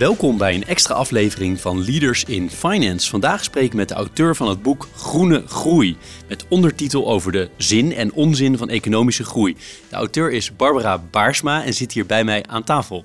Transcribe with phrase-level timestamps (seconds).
[0.00, 3.10] Welkom bij een extra aflevering van Leaders in Finance.
[3.10, 5.96] Vandaag spreek ik met de auteur van het boek Groene Groei,
[6.28, 9.56] met ondertitel over de zin en onzin van economische groei.
[9.88, 13.04] De auteur is Barbara Baarsma en zit hier bij mij aan tafel.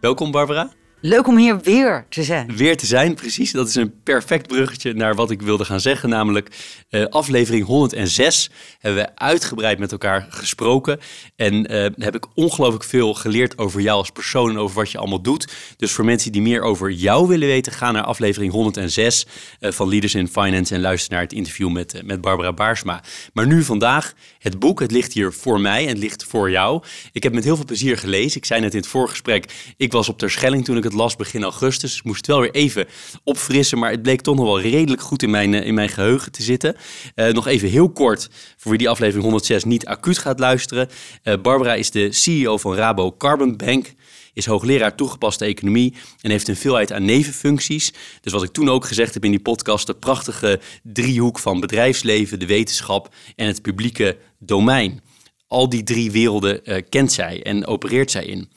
[0.00, 0.77] Welkom Barbara.
[1.00, 2.56] Leuk om hier weer te zijn.
[2.56, 3.52] Weer te zijn, precies.
[3.52, 6.08] Dat is een perfect bruggetje naar wat ik wilde gaan zeggen.
[6.08, 6.48] Namelijk
[6.90, 10.98] uh, aflevering 106 hebben we uitgebreid met elkaar gesproken.
[11.36, 14.98] En uh, heb ik ongelooflijk veel geleerd over jou als persoon en over wat je
[14.98, 15.52] allemaal doet.
[15.76, 19.26] Dus voor mensen die meer over jou willen weten, ga naar aflevering 106
[19.60, 23.02] uh, van Leaders in Finance en luister naar het interview met, met Barbara Baarsma.
[23.32, 24.12] Maar nu vandaag
[24.48, 24.80] het boek.
[24.80, 26.82] Het ligt hier voor mij en het ligt voor jou.
[27.12, 28.36] Ik heb met heel veel plezier gelezen.
[28.36, 31.42] Ik zei net in het voorgesprek, ik was op Terschelling toen ik het las begin
[31.42, 31.96] augustus.
[31.96, 32.86] Ik moest wel weer even
[33.24, 36.42] opfrissen, maar het bleek toch nog wel redelijk goed in mijn, in mijn geheugen te
[36.42, 36.76] zitten.
[37.14, 40.88] Uh, nog even heel kort, voor wie die aflevering 106 niet acuut gaat luisteren.
[41.24, 43.94] Uh, Barbara is de CEO van Rabo Carbon Bank
[44.38, 47.92] is hoogleraar toegepaste economie en heeft een veelheid aan nevenfuncties.
[48.20, 52.38] Dus wat ik toen ook gezegd heb in die podcast, de prachtige driehoek van bedrijfsleven,
[52.38, 55.00] de wetenschap en het publieke domein.
[55.46, 58.50] Al die drie werelden uh, kent zij en opereert zij in.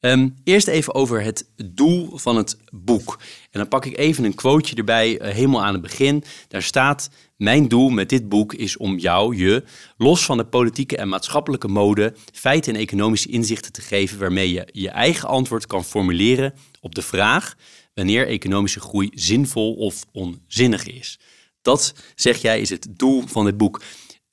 [0.00, 3.18] Um, eerst even over het doel van het boek.
[3.50, 6.24] En dan pak ik even een quoteje erbij, uh, helemaal aan het begin.
[6.48, 7.10] Daar staat:
[7.42, 9.64] Mijn doel met dit boek is om jou, je,
[9.96, 14.68] los van de politieke en maatschappelijke mode, feiten en economische inzichten te geven waarmee je
[14.72, 17.56] je eigen antwoord kan formuleren op de vraag
[17.94, 21.18] wanneer economische groei zinvol of onzinnig is.
[21.62, 23.82] Dat, zeg jij, is het doel van dit boek.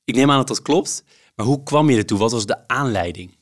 [0.03, 1.03] Ik neem aan dat dat klopt,
[1.35, 2.17] maar hoe kwam je ertoe?
[2.17, 3.38] Wat was de aanleiding?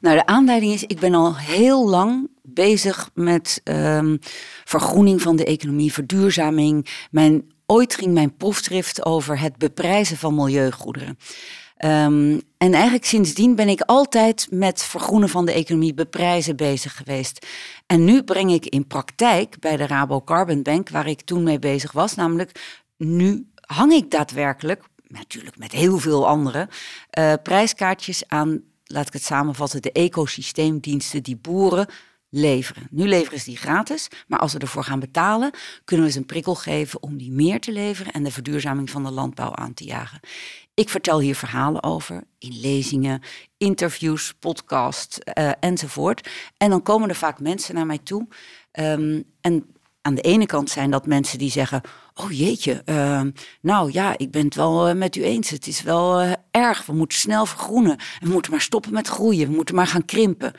[0.00, 4.18] Nou, de aanleiding is, ik ben al heel lang bezig met um,
[4.64, 6.86] vergroening van de economie, verduurzaming.
[7.10, 11.18] Mijn, ooit ging mijn proefschrift over het beprijzen van milieugoederen.
[11.84, 17.46] Um, en eigenlijk sindsdien ben ik altijd met vergroenen van de economie, beprijzen bezig geweest.
[17.86, 21.58] En nu breng ik in praktijk bij de Rabo Carbon Bank, waar ik toen mee
[21.58, 26.68] bezig was, namelijk nu hang ik daadwerkelijk, natuurlijk met heel veel andere,
[27.18, 31.86] uh, prijskaartjes aan laat ik het samenvatten, de ecosysteemdiensten die boeren
[32.30, 32.86] leveren.
[32.90, 35.50] Nu leveren ze die gratis, maar als we ervoor gaan betalen,
[35.84, 39.04] kunnen we ze een prikkel geven om die meer te leveren en de verduurzaming van
[39.04, 40.20] de landbouw aan te jagen.
[40.74, 43.22] Ik vertel hier verhalen over in lezingen,
[43.56, 46.28] interviews, podcasts uh, enzovoort.
[46.56, 48.26] En dan komen er vaak mensen naar mij toe.
[48.72, 49.66] Um, en
[50.02, 51.80] aan de ene kant zijn dat mensen die zeggen:
[52.14, 53.22] Oh jeetje, uh,
[53.60, 55.50] nou ja, ik ben het wel uh, met u eens.
[55.50, 56.86] Het is wel uh, erg.
[56.86, 57.98] We moeten snel vergroenen.
[58.20, 59.48] We moeten maar stoppen met groeien.
[59.48, 60.52] We moeten maar gaan krimpen.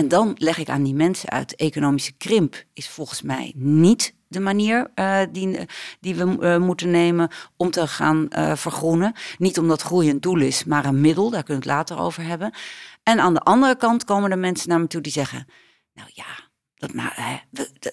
[0.00, 4.40] En dan leg ik aan die mensen uit: economische krimp is volgens mij niet de
[4.40, 4.90] manier
[5.32, 5.58] die,
[6.00, 9.12] die we moeten nemen om te gaan vergroenen.
[9.38, 11.30] Niet omdat groei een doel is, maar een middel.
[11.30, 12.52] Daar kunnen we het later over hebben.
[13.02, 15.46] En aan de andere kant komen er mensen naar me toe die zeggen:
[15.94, 16.49] Nou ja
[16.80, 17.36] dat, nou, hè,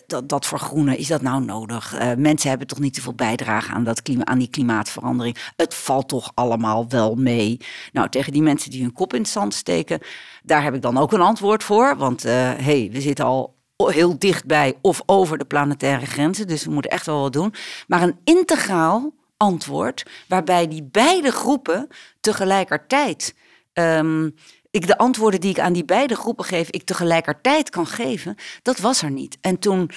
[0.08, 1.94] dat, dat vergroenen, is dat nou nodig?
[1.94, 5.38] Uh, mensen hebben toch niet zoveel bijdrage aan, dat aan die klimaatverandering.
[5.56, 7.58] Het valt toch allemaal wel mee?
[7.92, 10.00] Nou, tegen die mensen die hun kop in het zand steken,
[10.44, 11.98] daar heb ik dan ook een antwoord voor.
[11.98, 16.72] Want uh, hey, we zitten al heel dichtbij of over de planetaire grenzen, dus we
[16.72, 17.54] moeten echt wel wat doen.
[17.88, 21.88] Maar een integraal antwoord, waarbij die beide groepen
[22.20, 23.36] tegelijkertijd.
[23.74, 24.36] Um,
[24.72, 28.80] ik de antwoorden die ik aan die beide groepen geef, ik tegelijkertijd kan geven, dat
[28.80, 29.38] was er niet.
[29.42, 29.90] En toen,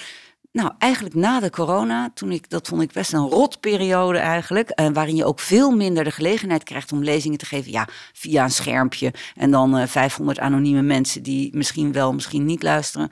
[0.51, 4.87] nou eigenlijk na de corona, toen ik, dat vond ik best een rotperiode eigenlijk, en
[4.87, 8.43] eh, waarin je ook veel minder de gelegenheid krijgt om lezingen te geven, ja, via
[8.43, 13.09] een schermpje en dan uh, eh, 500 anonieme mensen die misschien wel, misschien niet luisteren.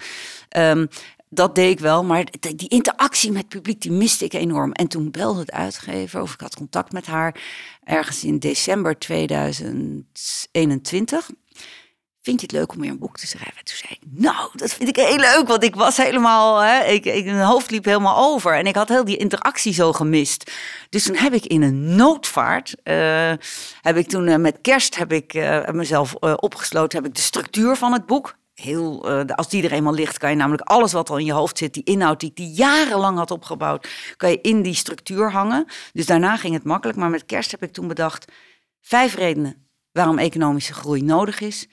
[0.58, 0.88] Um,
[1.30, 4.72] dat deed ik wel, maar die interactie met het publiek, die miste ik enorm.
[4.72, 7.42] En toen belde het uitgever, of ik had contact met haar,
[7.84, 11.30] ergens in december 2021
[12.22, 13.64] vind je het leuk om weer een boek te schrijven?
[13.64, 17.06] Toen zei ik, nou, dat vind ik heel leuk, want ik was helemaal, hè, ik,
[17.06, 20.52] ik, mijn hoofd liep helemaal over en ik had heel die interactie zo gemist.
[20.90, 23.34] Dus toen heb ik in een noodvaart, uh,
[23.82, 27.76] heb ik toen uh, met kerst, heb ik uh, mezelf opgesloten, heb ik de structuur
[27.76, 31.18] van het boek, heel, als die er eenmaal ligt, kan je namelijk alles wat al
[31.18, 33.88] in je hoofd zit, die inhoud die ik die jarenlang had opgebouwd,
[34.18, 35.66] kan je in die structuur hangen.
[35.94, 38.32] Dus daarna ging het makkelijk, maar met kerst heb ik toen bedacht,
[38.82, 41.68] vijf redenen waarom economische groei nodig is.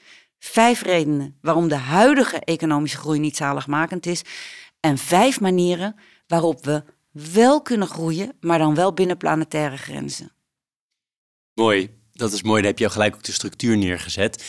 [0.47, 4.23] Vijf redenen waarom de huidige economische groei niet zaligmakend is.
[4.81, 5.97] En vijf manieren
[6.27, 10.33] waarop we wel kunnen groeien, maar dan wel binnen planetaire grenzen.
[11.55, 12.61] Mooi, dat is mooi.
[12.61, 14.45] Dan heb je al gelijk ook de structuur neergezet.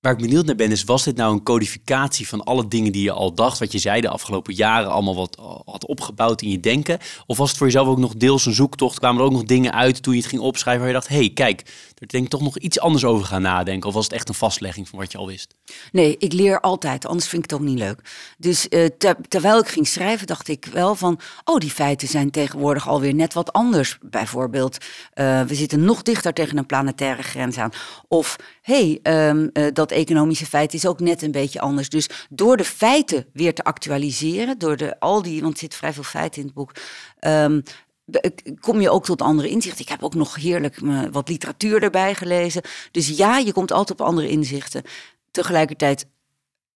[0.00, 3.02] Waar ik benieuwd naar ben, is was dit nou een codificatie van alle dingen die
[3.02, 6.60] je al dacht, wat je zei de afgelopen jaren allemaal wat had opgebouwd in je
[6.60, 6.98] denken?
[7.26, 8.98] Of was het voor jezelf ook nog deels een zoektocht?
[8.98, 11.30] Kwamen er ook nog dingen uit toen je het ging opschrijven waar je dacht, hey,
[11.30, 11.60] kijk,
[11.98, 13.88] er denk ik toch nog iets anders over gaan nadenken?
[13.88, 15.54] Of was het echt een vastlegging van wat je al wist?
[15.92, 18.00] Nee, ik leer altijd, anders vind ik het ook niet leuk.
[18.38, 18.86] Dus uh,
[19.28, 23.34] terwijl ik ging schrijven, dacht ik wel van, oh, die feiten zijn tegenwoordig alweer net
[23.34, 23.98] wat anders.
[24.02, 24.76] Bijvoorbeeld,
[25.14, 27.70] uh, we zitten nog dichter tegen een planetaire grens aan.
[28.08, 28.36] Of,
[28.66, 31.88] hé, hey, um, uh, dat economische feit is ook net een beetje anders.
[31.88, 35.92] Dus door de feiten weer te actualiseren, door de, al die, want er zit vrij
[35.92, 36.72] veel feiten in het boek,
[37.20, 37.62] um,
[38.60, 39.80] kom je ook tot andere inzichten.
[39.80, 40.78] Ik heb ook nog heerlijk
[41.10, 42.62] wat literatuur erbij gelezen.
[42.90, 44.82] Dus ja, je komt altijd op andere inzichten.
[45.30, 46.06] Tegelijkertijd,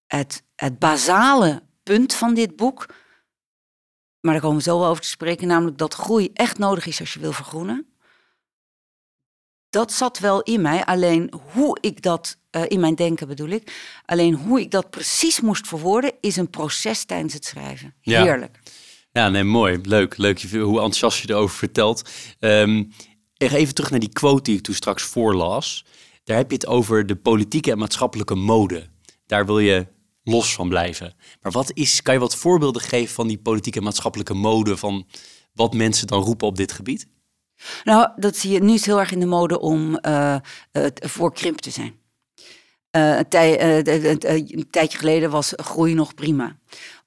[0.06, 2.86] het, het basale punt van dit boek,
[4.20, 7.12] maar daar komen we zo over te spreken, namelijk dat groei echt nodig is als
[7.12, 7.89] je wil vergroenen.
[9.70, 13.72] Dat zat wel in mij, alleen hoe ik dat, uh, in mijn denken bedoel ik,
[14.04, 17.94] alleen hoe ik dat precies moest verwoorden, is een proces tijdens het schrijven.
[18.00, 18.60] Heerlijk.
[19.12, 19.80] Ja, nee, mooi.
[19.82, 20.16] Leuk.
[20.16, 22.10] Leuk hoe enthousiast je erover vertelt.
[22.38, 22.92] Um,
[23.36, 25.84] even terug naar die quote die ik toen straks voorlas.
[26.24, 28.88] Daar heb je het over de politieke en maatschappelijke mode.
[29.26, 29.86] Daar wil je
[30.22, 31.14] los van blijven.
[31.40, 35.06] Maar wat is, kan je wat voorbeelden geven van die politieke en maatschappelijke mode, van
[35.52, 37.06] wat mensen dan roepen op dit gebied?
[37.84, 40.36] Nou, dat zie je nu is heel erg in de mode om uh,
[40.94, 41.98] voor krimp te zijn.
[42.96, 46.56] Uh, een, een, tijdje geleden was groei nog prima.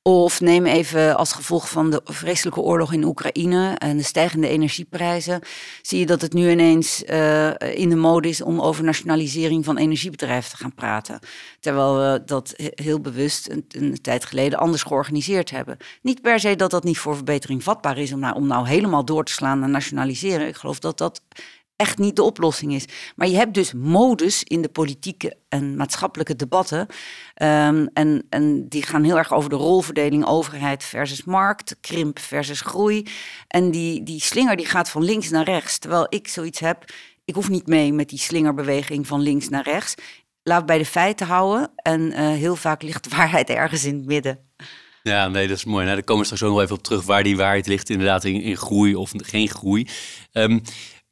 [0.05, 5.41] Of neem even als gevolg van de vreselijke oorlog in Oekraïne en de stijgende energieprijzen,
[5.81, 9.77] zie je dat het nu ineens uh, in de mode is om over nationalisering van
[9.77, 11.19] energiebedrijven te gaan praten.
[11.59, 15.77] Terwijl we dat heel bewust een, een, tijd geleden anders georganiseerd hebben.
[16.01, 19.05] Niet per se dat dat niet voor verbetering vatbaar is om nou, om nou helemaal
[19.05, 20.47] door te slaan naar nationaliseren.
[20.47, 21.21] Ik geloof dat dat
[21.83, 22.85] echt niet de oplossing is.
[23.15, 26.79] Maar je hebt dus modus in de politieke en maatschappelijke debatten.
[26.79, 32.61] Um, en, en die gaan heel erg over de rolverdeling overheid versus markt, krimp versus
[32.61, 33.07] groei.
[33.47, 35.77] En die, die slinger die gaat van links naar rechts.
[35.77, 36.85] Terwijl ik zoiets heb,
[37.25, 39.95] ik hoef niet mee met die slingerbeweging van links naar rechts.
[40.43, 41.71] Laat bij de feiten houden.
[41.75, 44.39] En uh, heel vaak ligt de waarheid ergens in het midden.
[45.03, 45.83] Ja, nee, dat is mooi.
[45.83, 48.23] Nou, daar komen we straks ook nog even op terug waar die waarheid ligt, inderdaad,
[48.23, 49.87] in, in groei of geen groei.
[50.31, 50.61] Um,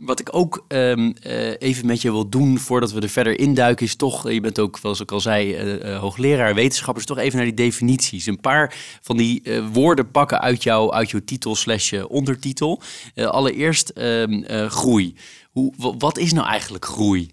[0.02, 3.86] wat ik ook um, uh, even met je wil doen voordat we er verder induiken,
[3.86, 7.36] is toch, je bent ook, zoals ik al zei, uh, uh, hoogleraar, wetenschappers, toch even
[7.38, 8.26] naar die definities.
[8.26, 12.82] Een paar van die woorden pakken uit, jou, uit jouw titel slash ondertitel.
[13.16, 15.16] allereerst um, groei.
[15.52, 17.32] Hoe, wat is nou eigenlijk groei?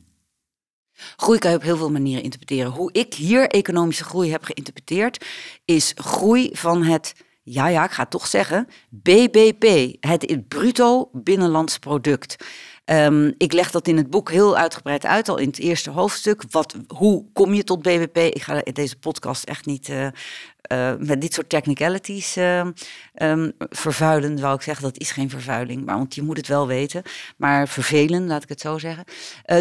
[1.16, 2.70] Groei kan je op heel veel manieren interpreteren.
[2.70, 5.24] Hoe ik hier economische groei heb geïnterpreteerd,
[5.64, 7.14] is groei van het
[7.52, 12.36] ja, ja, ik ga het toch zeggen, BBP, het bruto binnenlands product.
[12.84, 16.42] Um, ik leg dat in het boek heel uitgebreid uit, al in het eerste hoofdstuk.
[16.50, 18.16] Wat, hoe kom je tot BBP?
[18.16, 20.06] Ik ga deze podcast echt niet uh,
[20.68, 22.66] uh, met dit soort technicalities uh,
[23.58, 24.84] vervuilen, zou ik zeggen.
[24.84, 27.02] Dat is geen vervuiling, maar want je moet het wel weten.
[27.36, 29.04] Maar vervelen, laat ik het zo zeggen.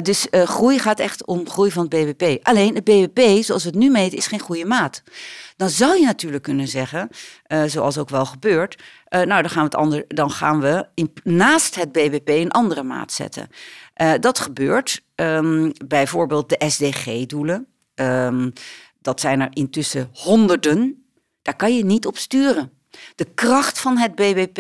[0.02, 2.46] dus groei gaat echt om groei van het BBP.
[2.48, 5.04] Alleen het BBP, zoals we het nu meten, is geen goede maat.
[5.56, 7.10] Dan zou je natuurlijk kunnen zeggen,
[7.66, 10.88] zoals ook wel gebeurt, nou dan gaan we, het ander, dan gaan we
[11.24, 13.50] naast het BBP een andere maat zetten.
[14.20, 17.68] Dat gebeurt um, bijvoorbeeld de SDG-doelen.
[17.96, 18.54] Um,
[19.08, 21.06] dat zijn er intussen honderden.
[21.42, 22.72] Daar kan je niet op sturen.
[23.16, 24.60] De kracht van het BBP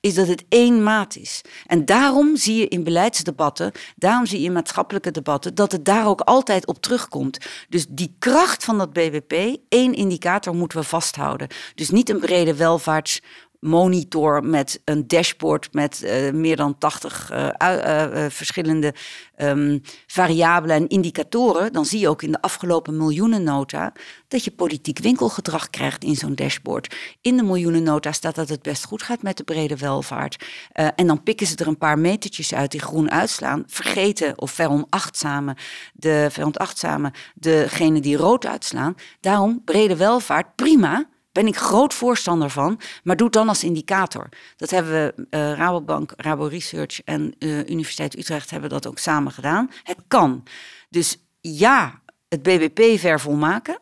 [0.00, 1.40] is dat het één maat is.
[1.66, 6.06] En daarom zie je in beleidsdebatten, daarom zie je in maatschappelijke debatten, dat het daar
[6.06, 7.38] ook altijd op terugkomt.
[7.68, 11.48] Dus die kracht van dat BBP, één indicator moeten we vasthouden.
[11.74, 13.20] Dus niet een brede welvaarts
[13.64, 18.94] monitor met een dashboard met uh, meer dan 80 uh, uh, verschillende
[19.38, 23.92] um, variabelen en indicatoren, dan zie je ook in de afgelopen miljoenennota
[24.28, 26.96] dat je politiek winkelgedrag krijgt in zo'n dashboard.
[27.20, 30.44] In de miljoenennota staat dat het best goed gaat met de brede welvaart.
[30.72, 35.56] en dan pikken ze er een paar metertjes uit die groen uitslaan, vergeten of veronachtzamen
[35.92, 38.94] de, veronachtzamen degene die rood uitslaan.
[39.20, 44.28] Daarom brede welvaart, prima, ben ik groot voorstander van, maar doe het dan als indicator.
[44.56, 49.32] Dat hebben we, uh, Rabobank, Rabo Research en uh, Universiteit Utrecht hebben dat ook samen
[49.32, 49.70] gedaan.
[49.82, 50.42] Het kan.
[50.88, 53.78] Dus ja, het BBP vervolmaken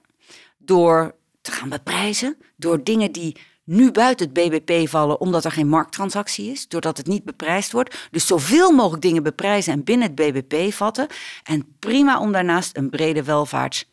[0.58, 5.68] door te gaan beprijzen, door dingen die nu buiten het BBP vallen omdat er geen
[5.68, 8.08] markttransactie is, doordat het niet beprijsd wordt.
[8.10, 11.06] Dus zoveel mogelijk dingen beprijzen en binnen het BBP vatten.
[11.42, 13.91] En prima om daarnaast een brede welvaarts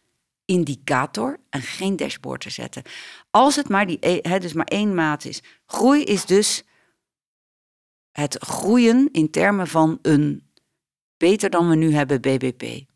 [0.49, 2.83] indicator en geen dashboard te zetten.
[3.31, 5.41] Als het maar, die, hè, dus maar één maat is.
[5.65, 6.63] Groei is dus
[8.11, 10.49] het groeien in termen van een
[11.17, 12.87] beter dan we nu hebben BBP.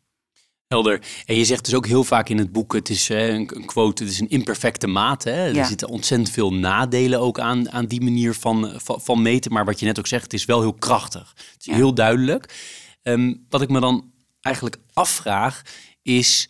[0.66, 1.00] Helder.
[1.26, 4.12] En je zegt dus ook heel vaak in het boek, het is een, quote, het
[4.12, 5.24] is een imperfecte maat.
[5.24, 5.58] Hè?
[5.58, 9.52] Er zitten ontzettend veel nadelen ook aan, aan die manier van, van, van, meten.
[9.52, 11.32] Maar wat je net ook zegt, het is wel heel krachtig.
[11.52, 12.54] Het is heel duidelijk.
[13.02, 15.62] Ehm, wat ik me dan eigenlijk afvraag
[16.02, 16.48] is,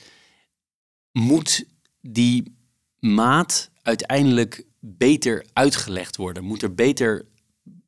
[1.18, 1.64] moet
[2.00, 2.56] die
[2.98, 6.44] maat uiteindelijk beter uitgelegd worden?
[6.44, 7.26] Moet er beter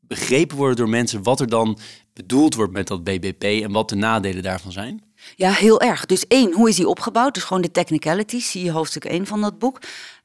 [0.00, 1.78] begrepen worden door mensen wat er dan
[2.12, 5.04] bedoeld wordt met dat BBP en wat de nadelen daarvan zijn?
[5.36, 6.06] Ja, heel erg.
[6.06, 7.34] Dus één, hoe is die opgebouwd?
[7.34, 9.80] Dus gewoon de technicalities, zie je hoofdstuk 1 van dat boek.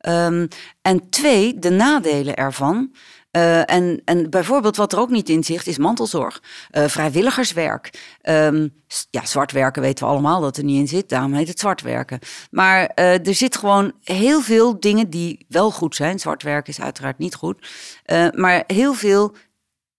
[0.08, 0.48] Um,
[0.82, 2.92] en twee, de nadelen ervan.
[3.32, 8.16] Uh, en, en bijvoorbeeld wat er ook niet in zit, is mantelzorg, uh, vrijwilligerswerk.
[8.24, 8.74] Um,
[9.10, 11.82] ja, zwart werken weten we allemaal dat er niet in zit, daarom heet het zwart
[11.82, 12.20] werken.
[12.50, 16.20] Maar uh, er zit gewoon heel veel dingen die wel goed zijn.
[16.20, 17.68] Zwart werken is uiteraard niet goed.
[18.36, 19.36] maar heel veel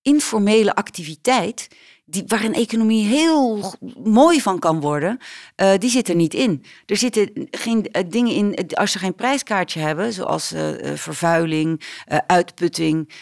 [0.03, 1.69] informele activiteit
[2.05, 5.19] die, waar een economie heel mooi van kan worden,
[5.57, 6.65] uh, die zit er niet in.
[6.87, 10.55] Er zitten geen uh, dingen in, als ze geen prijskaartje hebben, zoals
[10.95, 11.83] vervuiling,
[12.27, 13.13] uitputting,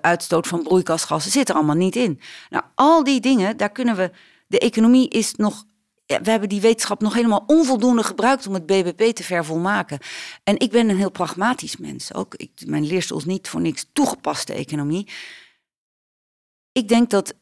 [0.00, 2.20] uitstoot van broeikasgassen, zit er allemaal niet in.
[2.50, 4.10] Nou, al die dingen, daar kunnen we.
[4.46, 5.64] De economie is nog
[6.18, 9.98] we hebben die wetenschap nog helemaal onvoldoende gebruikt om het BBP te vervolmaken.
[10.44, 12.14] En ik ben een heel pragmatisch mens.
[12.14, 15.08] Ook ik, mijn leerstoel is niet voor niks toegepaste economie.
[16.72, 17.34] Ik denk dat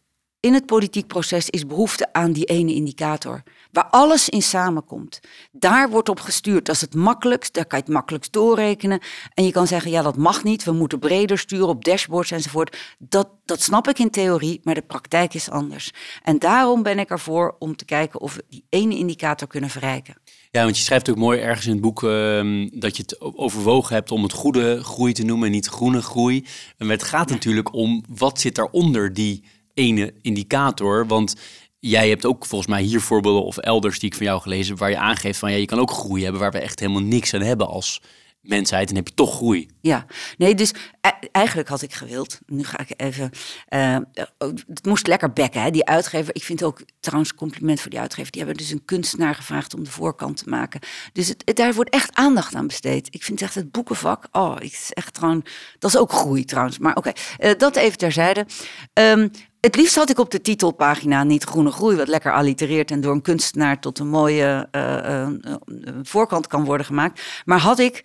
[0.49, 3.43] in het politiek proces is behoefte aan die ene indicator.
[3.73, 5.21] Waar alles in samenkomt.
[5.53, 6.67] Daar wordt op gestuurd.
[6.67, 7.55] Dat is het makkelijkst.
[7.55, 9.01] Daar kan je het makkelijkst doorrekenen.
[9.35, 10.65] En je kan zeggen, ja, dat mag niet.
[10.65, 12.77] We moeten breder sturen op dashboards enzovoort.
[12.99, 15.91] Dat, dat snap ik in theorie, maar de praktijk is anders.
[16.23, 20.17] En daarom ben ik ervoor om te kijken of we die ene indicator kunnen verrijken.
[20.51, 23.95] Ja, want je schrijft ook mooi ergens in het boek ehm, dat je het overwogen
[23.95, 26.47] hebt om het goede groei te noemen en niet groene groei.
[26.77, 29.45] En het gaat natuurlijk om wat zit daaronder die
[29.79, 31.07] ene indicator.
[31.07, 31.35] Want
[31.79, 34.79] jij hebt ook volgens mij hier voorbeelden of elders die ik van jou gelezen heb,
[34.79, 37.35] waar je aangeeft van ja, je kan ook groei hebben waar we echt helemaal niks
[37.35, 38.01] aan hebben als
[38.41, 39.69] mensheid en heb je toch groei.
[39.81, 40.07] Ja,
[40.37, 42.39] nee, dus e-, eigenlijk had ik gewild.
[42.47, 43.31] Nu ga ik even.
[43.69, 43.97] Uh,
[44.39, 46.35] het moest lekker bekken, hè, die uitgever.
[46.35, 48.33] Ik vind ook trouwens compliment voor die uitgever.
[48.33, 50.81] Die hebben dus een kunstenaar gevraagd om de voorkant te maken.
[51.13, 53.09] Dus het, daar wordt echt aandacht aan besteed.
[53.11, 54.29] Ik vind echt het boekenvak.
[54.33, 55.45] Oh, ik is echt gewoon.
[55.79, 56.79] Dat is ook groei trouwens.
[56.79, 58.47] Maar oké, uh, dat even terzijde.
[58.93, 63.01] Um, het liefst had ik op de titelpagina niet groene groei, wat lekker allitereert en
[63.01, 67.43] door een kunstenaar tot een mooie uh, uh, voorkant kan worden gemaakt.
[67.45, 68.05] Maar had ik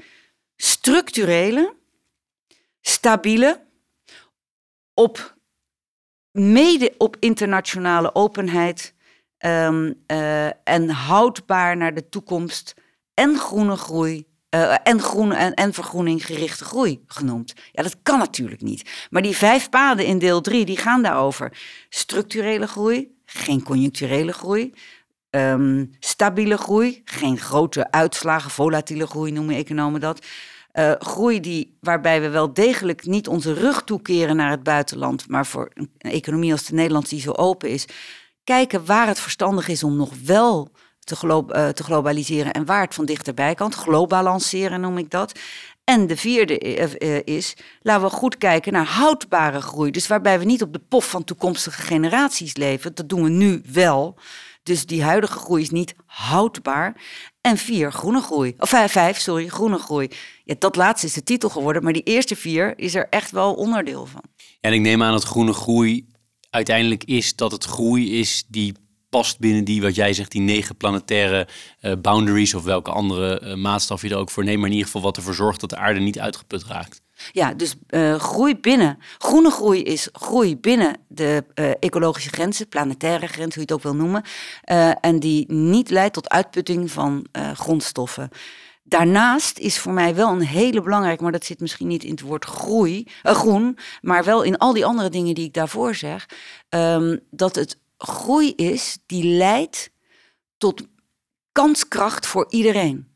[0.55, 1.75] structurele,
[2.81, 3.65] stabiele,
[4.93, 5.38] op
[6.31, 8.93] mede op internationale openheid
[9.45, 12.74] um, uh, en houdbaar naar de toekomst
[13.13, 17.53] en groene groei uh, en, groen en, en vergroening gerichte groei genoemd.
[17.72, 19.07] Ja, dat kan natuurlijk niet.
[19.10, 21.57] Maar die vijf paden in deel drie, die gaan daarover.
[21.89, 24.74] Structurele groei, geen conjuncturele groei.
[25.29, 30.25] Um, stabiele groei, geen grote uitslagen, volatiele groei noemen economen dat.
[30.74, 35.45] Uh, groei die, waarbij we wel degelijk niet onze rug toekeren naar het buitenland, maar
[35.45, 37.86] voor een economie als de Nederlandse die zo open is,
[38.43, 40.72] kijken waar het verstandig is om nog wel
[41.03, 43.74] te, uh, te globaliseren en waar het van dichterbij kan.
[43.74, 45.39] Globalanceren noem ik dat.
[45.83, 49.91] En de vierde uh, is, laten we goed kijken naar houdbare groei.
[49.91, 52.95] Dus waarbij we niet op de pof van toekomstige generaties leven.
[52.95, 54.17] Dat doen we nu wel.
[54.63, 57.01] Dus die huidige groei is niet houdbaar.
[57.41, 58.55] En vier, groene groei.
[58.57, 60.07] Of vijf, vijf sorry, groene groei.
[60.43, 63.53] Ja, dat laatste is de titel geworden, maar die eerste vier is er echt wel
[63.53, 64.24] onderdeel van.
[64.62, 66.07] En ik neem aan dat groene groei
[66.50, 68.74] uiteindelijk is dat het groei is die
[69.13, 71.48] past binnen die, wat jij zegt, die negen planetaire
[71.82, 74.86] uh, boundaries of welke andere uh, maatstaf je er ook voor neemt, maar in ieder
[74.86, 77.01] geval wat ervoor zorgt dat de aarde niet uitgeput raakt.
[77.32, 78.98] Ja, dus uh, groei binnen.
[79.17, 81.43] Groene groei is groei binnen de
[81.79, 84.24] ecologische grenzen, planetaire grenzen, hoe je het ook wil noemen.
[85.01, 88.29] en die niet leidt tot uitputting van grondstoffen.
[88.84, 92.22] Daarnaast is voor mij wel een hele belangrijk, maar dat zit misschien niet in het
[92.22, 96.25] woord groei, groen, maar wel in al die andere dingen die ik daarvoor zeg,
[96.70, 99.91] um, dat het groei is die leidt
[100.57, 100.88] tot
[101.51, 103.07] kanskracht voor iedereen.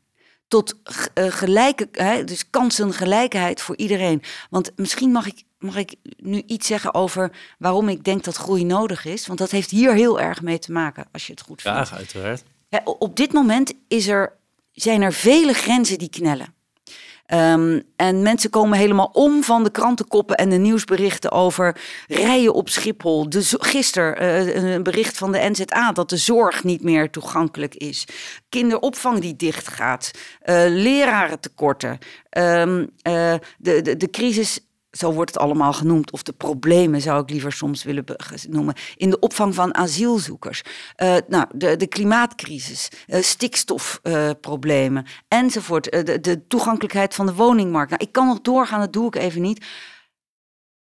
[0.48, 4.22] Tot uh, gelijke, hè, dus kansengelijkheid voor iedereen.
[4.50, 8.64] Want misschien mag ik, mag ik nu iets zeggen over waarom ik denk dat groei
[8.64, 9.26] nodig is.
[9.26, 11.76] Want dat heeft hier heel erg mee te maken, als je het goed vindt.
[11.76, 12.44] Graag, uiteraard.
[12.84, 14.38] op dit moment is er,
[14.72, 16.54] zijn er vele grenzen die knellen.
[17.28, 22.68] Ehm, en mensen komen helemaal om van de krantenkoppen en de nieuwsberichten over rijen op
[22.68, 23.30] Schiphol.
[23.30, 28.06] De, gisteren uh, een bericht van de NZA dat de zorg niet meer toegankelijk is.
[28.48, 30.10] Kinderopvang die dichtgaat.
[30.44, 31.98] Uh, lerarentekorten.
[32.38, 37.30] Um, de, de, de crisis zo wordt het allemaal genoemd, of de problemen zou ik
[37.30, 38.04] liever soms willen
[38.48, 40.62] noemen, in de opvang van asielzoekers.
[41.02, 45.84] Uh, nou, de, de klimaatcrisis, uh, stikstofproblemen uh, enzovoort.
[45.84, 47.90] de, de toegankelijkheid van de woningmarkt.
[47.90, 49.66] Nou, ik kan nog doorgaan, dat doe ik even niet.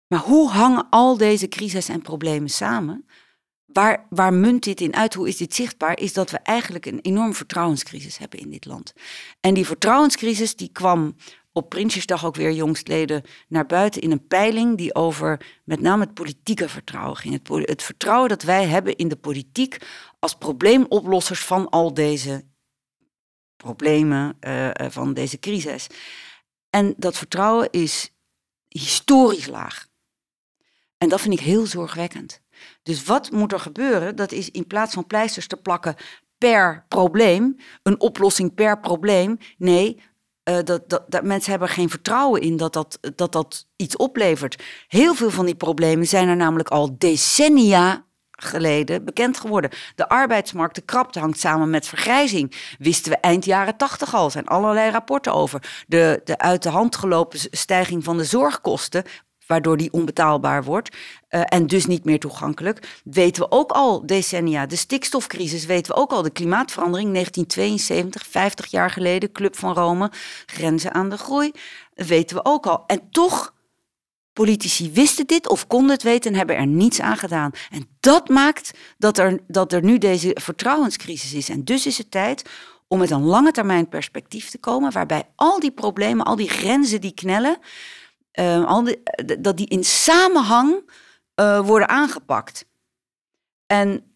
[0.08, 3.06] Maar hoe hangen al deze crises en problemen samen?
[3.66, 5.14] Waar, waar munt dit in uit?
[5.14, 6.00] Hoe is dit zichtbaar?
[6.00, 8.94] Is dat we eigenlijk een enorme vertrouwenscrisis hebben in dit land.
[9.40, 11.16] En die vertrouwenscrisis die kwam
[11.54, 16.14] op Prinsjesdag ook weer jongstleden naar buiten in een peiling die over met name het
[16.14, 17.34] politieke vertrouwen ging.
[17.34, 19.78] Het, het vertrouwen dat wij hebben in de politiek
[20.20, 22.46] als probleemoplossers van al deze
[23.56, 25.88] problemen, uh, van deze crisis.
[26.70, 28.14] En dat vertrouwen is
[28.68, 29.88] historisch laag.
[30.98, 32.42] En dat vind ik heel zorgwekkend.
[32.84, 34.16] Dus wat moet er gebeuren?
[34.16, 35.96] Dat is in plaats van pleisters te plakken
[36.38, 39.38] per probleem, een oplossing per probleem.
[39.58, 40.02] Nee,
[40.50, 44.64] uh, dat, dat, dat, mensen hebben geen vertrouwen in dat dat, dat dat iets oplevert.
[44.88, 49.70] Heel veel van die problemen zijn er namelijk al decennia geleden bekend geworden.
[49.96, 52.76] De arbeidsmarkt, de krapte hangt samen met vergrijzing.
[52.80, 55.84] Wisten we eind jaren tachtig al, zijn allerlei rapporten over.
[55.88, 59.04] De, de uit de hand gelopen stijging van de zorgkosten
[59.52, 60.96] waardoor die onbetaalbaar wordt
[61.30, 64.66] uh, en dus niet meer toegankelijk, weten we ook al decennia.
[64.66, 66.22] De stikstofcrisis weten we ook al.
[66.22, 70.12] De klimaatverandering 1972, 50 jaar geleden, Club van Rome,
[70.46, 71.52] grenzen aan de groei,
[71.94, 72.84] weten we ook al.
[72.88, 73.54] En toch,
[74.34, 77.52] politici wisten dit of konden het weten en hebben er niets aan gedaan.
[77.70, 81.50] En dat maakt dat er, dat er nu deze vertrouwenscrisis is.
[81.50, 82.50] En dus is het tijd
[82.88, 87.02] om met een lange termijn perspectief te komen, waarbij al die problemen, al die grenzen
[87.02, 87.58] die knellen,
[88.66, 89.04] al die,
[89.40, 90.90] dat die in samenhang
[91.36, 92.66] uh, worden aangepakt.
[93.66, 94.12] En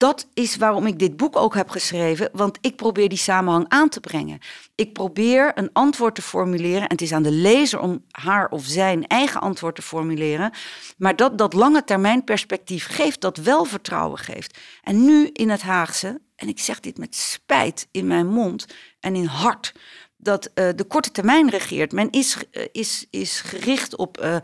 [0.00, 3.88] dat is waarom ik dit boek ook heb geschreven, want ik probeer die samenhang aan
[3.88, 4.38] te brengen.
[4.74, 8.64] Ik probeer een antwoord te formuleren en het is aan de lezer om haar of
[8.64, 10.52] zijn eigen antwoord te formuleren,
[10.96, 14.58] maar dat dat lange termijn perspectief geeft, dat wel vertrouwen geeft.
[14.82, 18.66] En nu in het Haagse, en ik zeg dit met spijt in mijn mond
[19.00, 19.72] en in hart,
[20.20, 21.92] dat uh, de korte termijn regeert.
[21.92, 24.36] Men is, uh, is, is gericht op uh,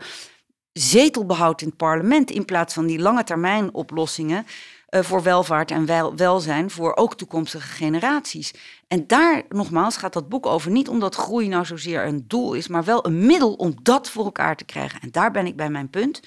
[0.73, 4.45] zetelbehoud in het parlement in plaats van die lange termijn oplossingen
[4.89, 8.53] voor welvaart en wel, welzijn voor ook toekomstige generaties.
[8.87, 12.67] En daar nogmaals gaat dat boek over niet omdat groei nou zozeer een doel is,
[12.67, 15.01] maar wel een middel om dat voor elkaar te krijgen.
[15.01, 16.21] En daar ben ik bij mijn punt.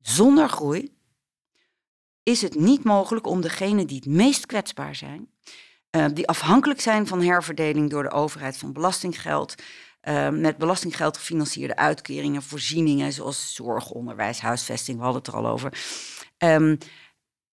[0.00, 0.92] Zonder groei
[2.22, 5.28] is het niet mogelijk om degenen die het meest kwetsbaar zijn,
[5.96, 9.54] uh, die afhankelijk zijn van herverdeling door de overheid van belastinggeld.
[10.02, 15.46] Uh, met belastinggeld gefinancierde uitkeringen, voorzieningen zoals zorg, onderwijs, huisvesting, we hadden het er al
[15.46, 15.72] over.
[16.38, 16.78] Um,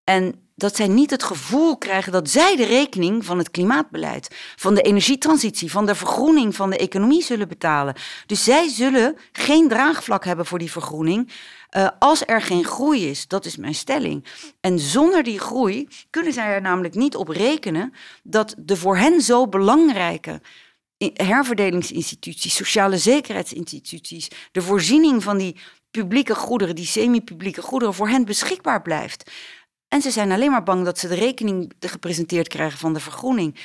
[0.03, 4.75] en dat zij niet het gevoel krijgen dat zij de rekening van het klimaatbeleid, van
[4.75, 7.95] de energietransitie, van de vergroening van de economie zullen betalen.
[8.25, 11.31] Dus zij zullen geen draagvlak hebben voor die vergroening.
[11.77, 14.25] Uh, als er geen groei is, dat is mijn stelling.
[14.59, 19.21] En zonder die groei kunnen zij er namelijk niet op rekenen dat de voor hen
[19.21, 20.41] zo belangrijke
[21.13, 25.55] herverdelingsinstituties, sociale zekerheidsinstituties, de voorziening van die
[25.91, 29.31] publieke goederen, die semi-publieke goederen, voor hen beschikbaar blijft.
[29.87, 33.59] En ze zijn alleen maar bang dat ze de rekening gepresenteerd krijgen van de vergroening.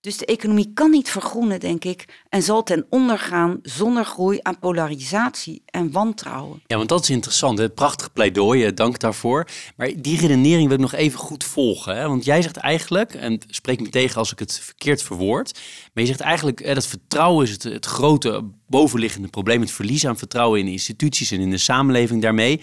[0.00, 4.38] Dus de economie kan niet vergroenen, denk ik, en zal ten onder gaan zonder groei
[4.42, 6.62] aan polarisatie en wantrouwen.
[6.66, 7.58] Ja, want dat is interessant.
[7.58, 7.68] Hè?
[7.68, 9.46] Prachtig pleidooi, dank daarvoor.
[9.76, 11.96] Maar die redenering wil ik nog even goed volgen.
[11.96, 12.08] Hè?
[12.08, 15.60] Want jij zegt eigenlijk, en spreek me tegen als ik het verkeerd verwoord,
[15.92, 20.06] maar je zegt eigenlijk hè, dat vertrouwen is het, het grote bovenliggende probleem, het verlies
[20.06, 22.60] aan vertrouwen in instituties en in de samenleving daarmee.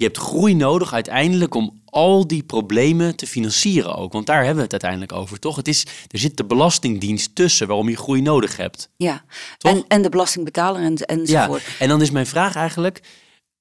[0.00, 4.12] Je hebt groei nodig uiteindelijk om al die problemen te financieren ook.
[4.12, 5.56] Want daar hebben we het uiteindelijk over, toch?
[5.56, 8.90] Het is, er zit de belastingdienst tussen waarom je groei nodig hebt.
[8.96, 9.24] Ja,
[9.58, 11.62] en, en de belastingbetaler en, enzovoort.
[11.62, 13.02] Ja, en dan is mijn vraag eigenlijk,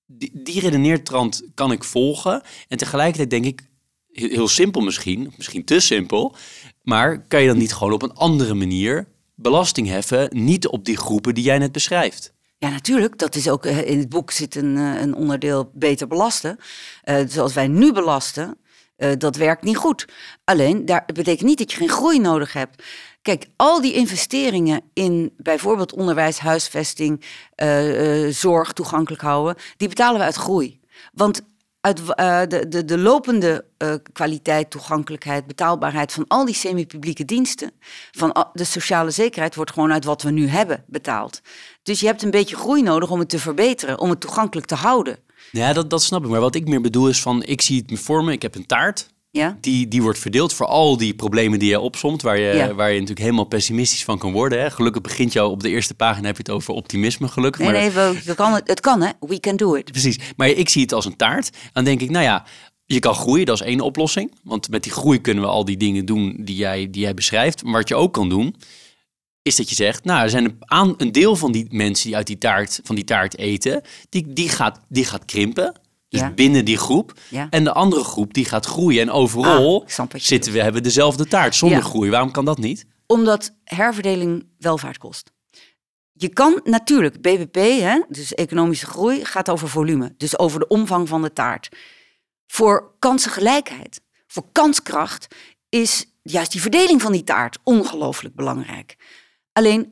[0.05, 2.41] die, die redeneertrand kan ik volgen.
[2.67, 3.61] En tegelijkertijd denk ik,
[4.11, 6.35] heel simpel misschien, misschien te simpel...
[6.83, 10.29] maar kan je dan niet gewoon op een andere manier belasting heffen...
[10.31, 12.33] niet op die groepen die jij net beschrijft?
[12.59, 13.17] Ja, natuurlijk.
[13.17, 16.57] Dat is ook eh, in het boek zit een, eh, een onderdeel beter belasten.
[17.03, 18.57] Uh, zoals wij nu belasten,
[19.17, 20.07] dat werkt niet goed.
[20.43, 22.83] Alleen, dat betekent niet dat je geen groei nodig hebt.
[23.21, 27.25] Kijk, al die investeringen in bijvoorbeeld onderwijs, huisvesting,
[28.29, 30.79] zorg toegankelijk houden, die betalen we uit groei.
[31.13, 31.41] Want
[31.81, 37.71] uit uh, de, de, de lopende uh, kwaliteit, toegankelijkheid, betaalbaarheid van al die semi-publieke diensten,
[38.11, 41.41] van de sociale zekerheid, wordt gewoon uit wat we nu hebben betaald.
[41.83, 44.75] Dus je hebt een beetje groei nodig om het te verbeteren, om het toegankelijk te
[44.75, 45.17] houden.
[45.51, 46.29] Ja, dat, dat snap ik.
[46.29, 48.65] Maar wat ik meer bedoel is van, ik zie het voor me, ik heb een
[48.65, 49.09] taart.
[49.31, 49.57] Ja?
[49.61, 52.93] Die, die wordt verdeeld voor al die problemen die je opsomt, waar je, waar je
[52.93, 54.59] natuurlijk helemaal pessimistisch van kan worden.
[54.59, 54.71] Hè?
[54.71, 57.61] Gelukkig begint jou op de eerste pagina heb je het over optimisme, gelukkig.
[57.61, 59.91] Nee, nee, we, we kan het, het kan hè, we can do it.
[59.91, 61.49] Precies, maar ik zie het als een taart.
[61.73, 62.45] Dan denk ik, nou ja,
[62.85, 64.33] je kan groeien, dat is één oplossing.
[64.43, 67.63] Want met die groei kunnen we al die dingen doen die jij, die jij beschrijft.
[67.63, 68.55] Maar wat je ook kan doen,
[69.41, 72.15] is dat je zegt, nou, er zijn een, aan, een deel van die mensen die
[72.15, 75.73] uit die taart, van die taart eten, die, die, gaat, die gaat krimpen.
[76.09, 77.13] Dus binnen die groep.
[77.49, 79.01] En de andere groep die gaat groeien.
[79.01, 82.09] En overal ah, zitten we, hebben dezelfde taart zonder groei.
[82.09, 82.85] Waarom kan dat niet?
[83.05, 85.31] Omdat herverdeling welvaart kost.
[86.13, 90.13] Je kan natuurlijk, BBP, hè, dus economische groei, gaat over volume.
[90.17, 91.69] Dus over de omvang van de taart.
[92.47, 95.35] Voor kansengelijkheid, voor kanskracht,
[95.69, 98.95] is juist die verdeling van die taart ongelooflijk belangrijk.
[99.53, 99.89] Alleen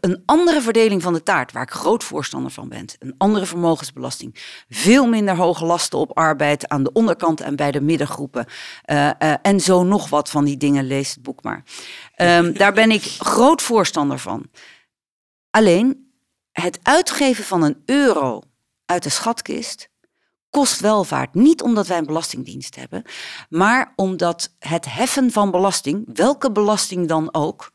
[0.00, 4.64] een andere verdeling van de taart, waar ik groot voorstander van ben, een andere vermogensbelasting,
[4.68, 8.46] veel minder hoge lasten op arbeid aan de onderkant en bij de middengroepen.
[8.86, 11.64] Uh, uh, en zo nog wat van die dingen, lees het boek maar.
[12.16, 14.50] Um, daar ben ik groot voorstander van.
[15.50, 16.10] Alleen
[16.52, 18.42] het uitgeven van een euro
[18.84, 19.88] uit de schatkist
[20.50, 21.34] kost welvaart.
[21.34, 23.02] Niet omdat wij een belastingdienst hebben,
[23.48, 27.72] maar omdat het heffen van belasting, welke belasting dan ook,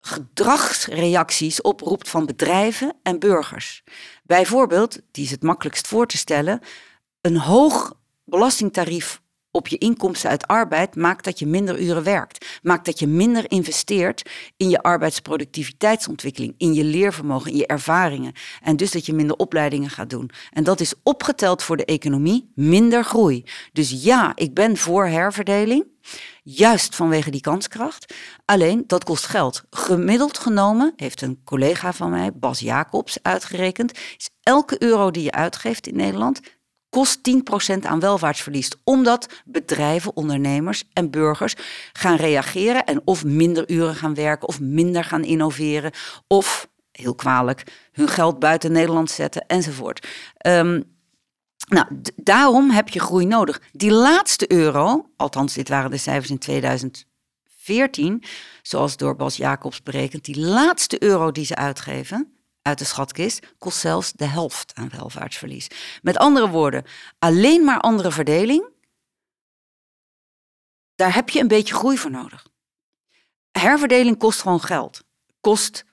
[0.00, 3.82] gedragsreacties oproept van bedrijven en burgers.
[4.22, 6.60] Bijvoorbeeld, die is het makkelijkst voor te stellen,
[7.20, 12.46] een hoog belastingtarief op je inkomsten uit arbeid maakt dat je minder uren werkt.
[12.62, 18.32] Maakt dat je minder investeert in je arbeidsproductiviteitsontwikkeling, in je leervermogen, in je ervaringen.
[18.62, 20.30] En dus dat je minder opleidingen gaat doen.
[20.52, 23.44] En dat is opgeteld voor de economie minder groei.
[23.72, 25.86] Dus ja, ik ben voor herverdeling.
[26.42, 28.14] Juist vanwege die kanskracht.
[28.44, 29.62] Alleen dat kost geld.
[29.70, 35.32] Gemiddeld genomen, heeft een collega van mij, Bas Jacobs, uitgerekend, is elke euro die je
[35.32, 36.40] uitgeeft in Nederland
[36.90, 38.70] kost 10% aan welvaartsverlies.
[38.84, 41.54] Omdat bedrijven, ondernemers en burgers
[41.92, 45.92] gaan reageren en of minder uren gaan werken of minder gaan innoveren
[46.26, 50.06] of, heel kwalijk, hun geld buiten Nederland zetten enzovoort.
[50.46, 50.96] Um,
[51.68, 53.60] nou, daarom heb je groei nodig.
[53.72, 58.22] Die laatste euro, althans dit waren de cijfers in 2014,
[58.62, 62.37] zoals door Bas Jacobs berekend, die laatste euro die ze uitgeven,
[62.68, 65.68] uit de schatkist kost zelfs de helft aan welvaartsverlies.
[66.02, 66.84] Met andere woorden,
[67.18, 68.66] alleen maar andere verdeling,
[70.94, 72.46] daar heb je een beetje groei voor nodig.
[73.50, 75.04] Herverdeling kost gewoon geld.
[75.40, 75.84] Kost,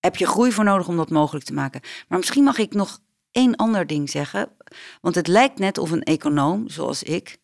[0.00, 1.80] heb je groei voor nodig om dat mogelijk te maken.
[2.08, 2.98] Maar misschien mag ik nog
[3.30, 4.56] één ander ding zeggen.
[5.00, 7.38] Want het lijkt net of een econoom, zoals ik,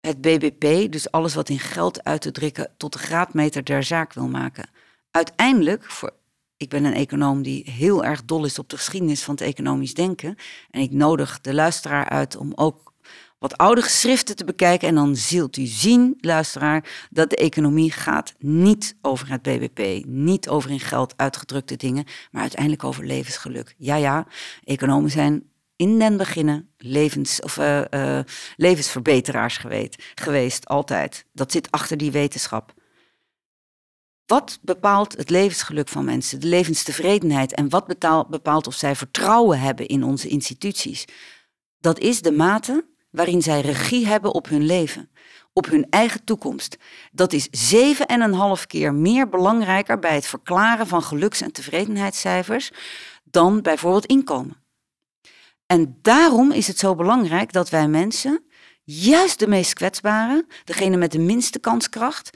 [0.00, 4.12] het BBP, dus alles wat in geld uit te drukken, tot de graadmeter der zaak
[4.12, 4.70] wil maken.
[5.10, 6.12] Uiteindelijk, voor
[6.62, 9.94] ik ben een econoom die heel erg dol is op de geschiedenis van het economisch
[9.94, 10.36] denken.
[10.70, 12.92] En ik nodig de luisteraar uit om ook
[13.38, 14.88] wat oude geschriften te bekijken.
[14.88, 20.48] En dan zult u zien, luisteraar, dat de economie gaat niet over het BBP, niet
[20.48, 23.74] over in geld uitgedrukte dingen, maar uiteindelijk over levensgeluk.
[23.78, 24.26] Ja, ja,
[24.64, 28.18] economen zijn in den beginnen levens, of, uh, uh,
[28.56, 31.24] levensverbeteraars geweest, geweest, altijd.
[31.32, 32.74] Dat zit achter die wetenschap.
[34.26, 37.86] Wat bepaalt het levensgeluk van mensen, de levenstevredenheid en wat
[38.28, 41.04] bepaalt of zij vertrouwen hebben in onze instituties?
[41.78, 45.10] Dat is de mate waarin zij regie hebben op hun leven,
[45.52, 46.76] op hun eigen toekomst.
[47.12, 51.52] Dat is zeven en een half keer meer belangrijker bij het verklaren van geluks- en
[51.52, 52.70] tevredenheidscijfers
[53.24, 54.56] dan bijvoorbeeld inkomen.
[55.66, 58.44] En daarom is het zo belangrijk dat wij mensen,
[58.84, 62.30] juist de meest kwetsbaren, degene met de minste kanskracht,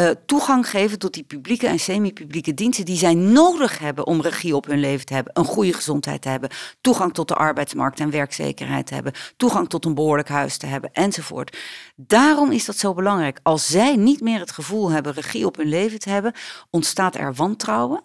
[0.00, 4.56] uh, toegang geven tot die publieke en semi-publieke diensten die zij nodig hebben om regie
[4.56, 8.10] op hun leven te hebben, een goede gezondheid te hebben, toegang tot de arbeidsmarkt en
[8.10, 11.58] werkzekerheid te hebben, toegang tot een behoorlijk huis te hebben enzovoort.
[11.96, 13.40] Daarom is dat zo belangrijk.
[13.42, 16.32] Als zij niet meer het gevoel hebben regie op hun leven te hebben,
[16.70, 18.02] ontstaat er wantrouwen.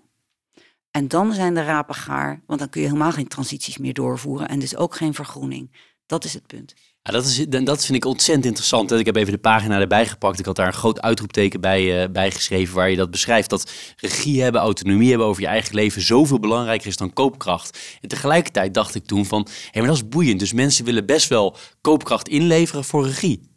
[0.92, 4.48] En dan zijn de rapen gaar, want dan kun je helemaal geen transities meer doorvoeren
[4.48, 5.94] en dus ook geen vergroening.
[6.06, 6.74] Dat is het punt.
[7.08, 8.92] Ja, dat, is, dat vind ik ontzettend interessant.
[8.92, 10.40] Ik heb even de pagina erbij gepakt.
[10.40, 13.50] Ik had daar een groot uitroepteken bij, uh, bij geschreven waar je dat beschrijft.
[13.50, 17.80] Dat regie hebben, autonomie hebben over je eigen leven zoveel belangrijker is dan koopkracht.
[18.02, 20.40] En tegelijkertijd dacht ik toen van, hé, maar dat is boeiend.
[20.40, 23.52] Dus mensen willen best wel koopkracht inleveren voor regie.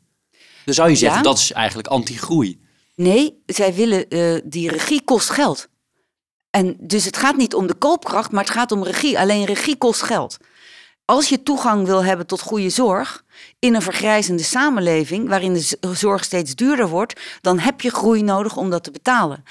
[0.65, 2.61] Dan zou je zeggen, dat is eigenlijk anti-groei.
[2.95, 5.69] Nee, zij willen, uh, die regie kost geld.
[6.51, 9.19] En dus het gaat niet om de koopkracht, maar het gaat om regie.
[9.19, 10.37] Alleen regie kost geld.
[11.05, 13.27] als je toegang wil hebben tot goede zorg
[13.59, 18.57] in een vergrijzende samenleving waarin de zorg steeds duurder wordt, dan heb je groei nodig
[18.57, 19.45] om dat te betalen.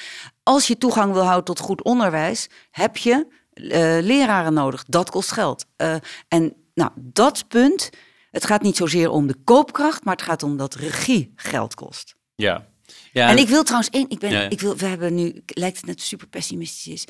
[0.43, 3.71] Als je toegang wil houden tot goed onderwijs, heb je uh,
[4.01, 4.83] leraren nodig.
[4.87, 5.65] Dat kost geld.
[5.77, 5.95] Uh,
[6.27, 7.89] en nou, dat punt,
[8.31, 12.15] het gaat niet zozeer om de koopkracht, maar het gaat om dat regie geld kost.
[12.35, 12.67] Ja.
[13.11, 15.85] Ja, en ik wil trouwens één, ik ben, ik wil, we hebben nu, lijkt het
[15.85, 17.05] net super pessimistisch is.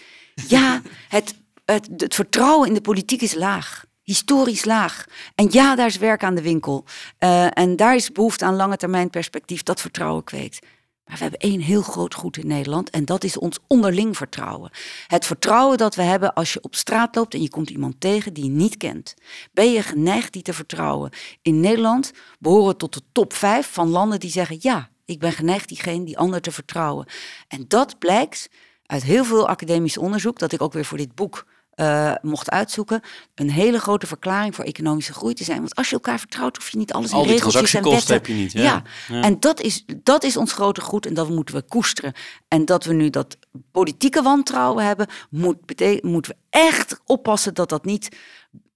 [0.48, 1.36] Ja, het,
[1.66, 5.06] het, het vertrouwen in de politiek is laag historisch laag.
[5.36, 6.86] En ja, daar is werk aan de winkel.
[7.20, 10.60] Uh, en daar is behoefte aan lange termijn perspectief dat vertrouwen kweekt.
[11.06, 14.72] Maar we hebben één heel groot goed in Nederland en dat is ons onderling vertrouwen.
[15.08, 18.34] Het vertrouwen dat we hebben als je op straat loopt en je komt iemand tegen
[18.34, 19.14] die je niet kent.
[19.54, 21.12] Ben je geneigd die te vertrouwen?
[21.42, 25.32] In Nederland behoren we tot de top vijf van landen die zeggen ja, ik ben
[25.32, 27.06] geneigd diegene die ander te vertrouwen.
[27.48, 28.50] En dat blijkt
[28.86, 31.46] uit heel veel academisch onderzoek, dat ik ook weer voor dit boek
[31.78, 33.02] uh, mocht uitzoeken,
[33.36, 35.58] een hele grote verklaring voor economische groei te zijn.
[35.58, 38.14] Want als je elkaar vertrouwt, hoef je niet alles in Al regeltjes en wetten.
[38.14, 38.52] heb je niet.
[38.52, 38.84] Ja.
[39.08, 39.22] ja.
[39.22, 42.14] en dat is, dat is ons grote goed en dat moeten we koesteren.
[42.48, 43.38] En dat we nu dat
[43.72, 45.58] politieke wantrouwen hebben, moet
[46.02, 48.16] moeten we echt oppassen dat dat niet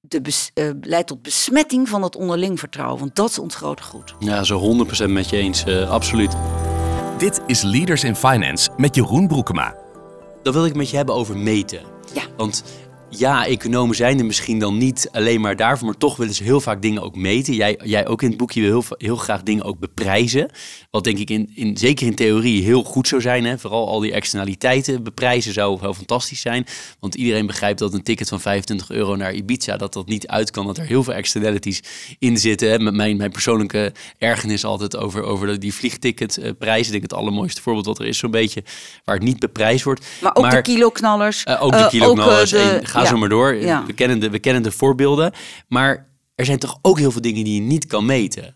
[0.02, 3.00] de uh, leidt tot besmetting van het onderling vertrouwen.
[3.00, 4.16] Want dat is ons grote goed.
[4.20, 6.36] Ja, zo 100% met je eens, uh, absoluut.
[7.18, 9.76] Dit is Leaders in Finance met Jeroen Broekema.
[10.44, 11.82] Dan wil ik met je hebben over meten.
[12.14, 12.22] Ja.
[12.38, 12.64] Want
[13.18, 16.62] ja, economen zijn er misschien dan niet alleen maar daarvoor, maar toch willen ze heel
[16.62, 17.54] vaak dingen ook meten.
[17.54, 20.50] Jij, jij ook in het boekje wil heel, heel graag dingen ook beprijzen.
[20.92, 23.46] Wat denk ik in, in, zeker in theorie heel goed zou zijn.
[23.46, 23.58] Hè?
[23.58, 26.66] Vooral al die externaliteiten beprijzen zou heel fantastisch zijn.
[27.00, 30.52] Want iedereen begrijpt dat een ticket van 25 euro naar Ibiza, dat dat niet uit
[30.52, 30.66] kan.
[30.66, 31.84] Dat er heel veel externalities
[32.20, 32.70] in zitten.
[32.70, 32.80] Hè?
[32.80, 36.86] Met mijn, mijn persoonlijke ergernis altijd over, over die vliegticketprijzen.
[36.86, 38.64] Ik denk het allermooiste voorbeeld wat er is, zo'n beetje
[39.06, 40.06] waar het niet beprijsd wordt.
[40.22, 41.44] Maar ook de kiloknallers.
[41.48, 42.54] Uh, ook de kiloknallers.
[42.54, 43.54] Uh, de, ga zo maar door.
[43.86, 45.34] We, kennen de, we kennen de voorbeelden.
[45.68, 48.56] Maar er zijn toch ook heel veel dingen die je niet kan meten.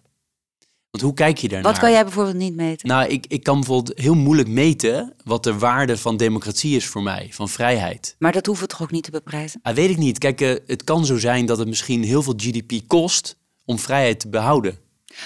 [0.96, 1.72] Want hoe kijk je daarnaar?
[1.72, 2.88] Wat kan jij bijvoorbeeld niet meten?
[2.88, 7.04] Nou, ik, ik kan bijvoorbeeld heel moeilijk meten wat de waarde van democratie is voor
[7.04, 8.16] mij, van vrijheid.
[8.20, 9.60] Maar dat hoeven we toch ook niet te beprijzen?
[9.64, 10.18] Ah, weet ik niet.
[10.18, 14.20] Kijk, uh, het kan zo zijn dat het misschien heel veel GDP kost om vrijheid
[14.20, 14.78] te behouden.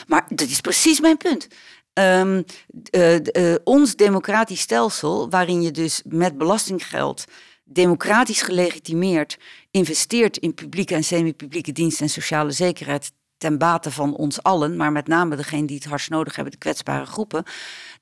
[0.08, 1.47] Maar dat is precies mijn punt.
[1.93, 2.43] Um,
[2.91, 7.25] uh, uh, ons democratisch stelsel, waarin je dus met belastinggeld
[7.71, 9.38] democratisch gelegitimeerd
[9.71, 14.91] investeert in publieke en semi-publieke diensten en sociale zekerheid ten bate van ons allen, maar
[14.91, 17.43] met name degene die het hardst nodig hebben, de kwetsbare groepen,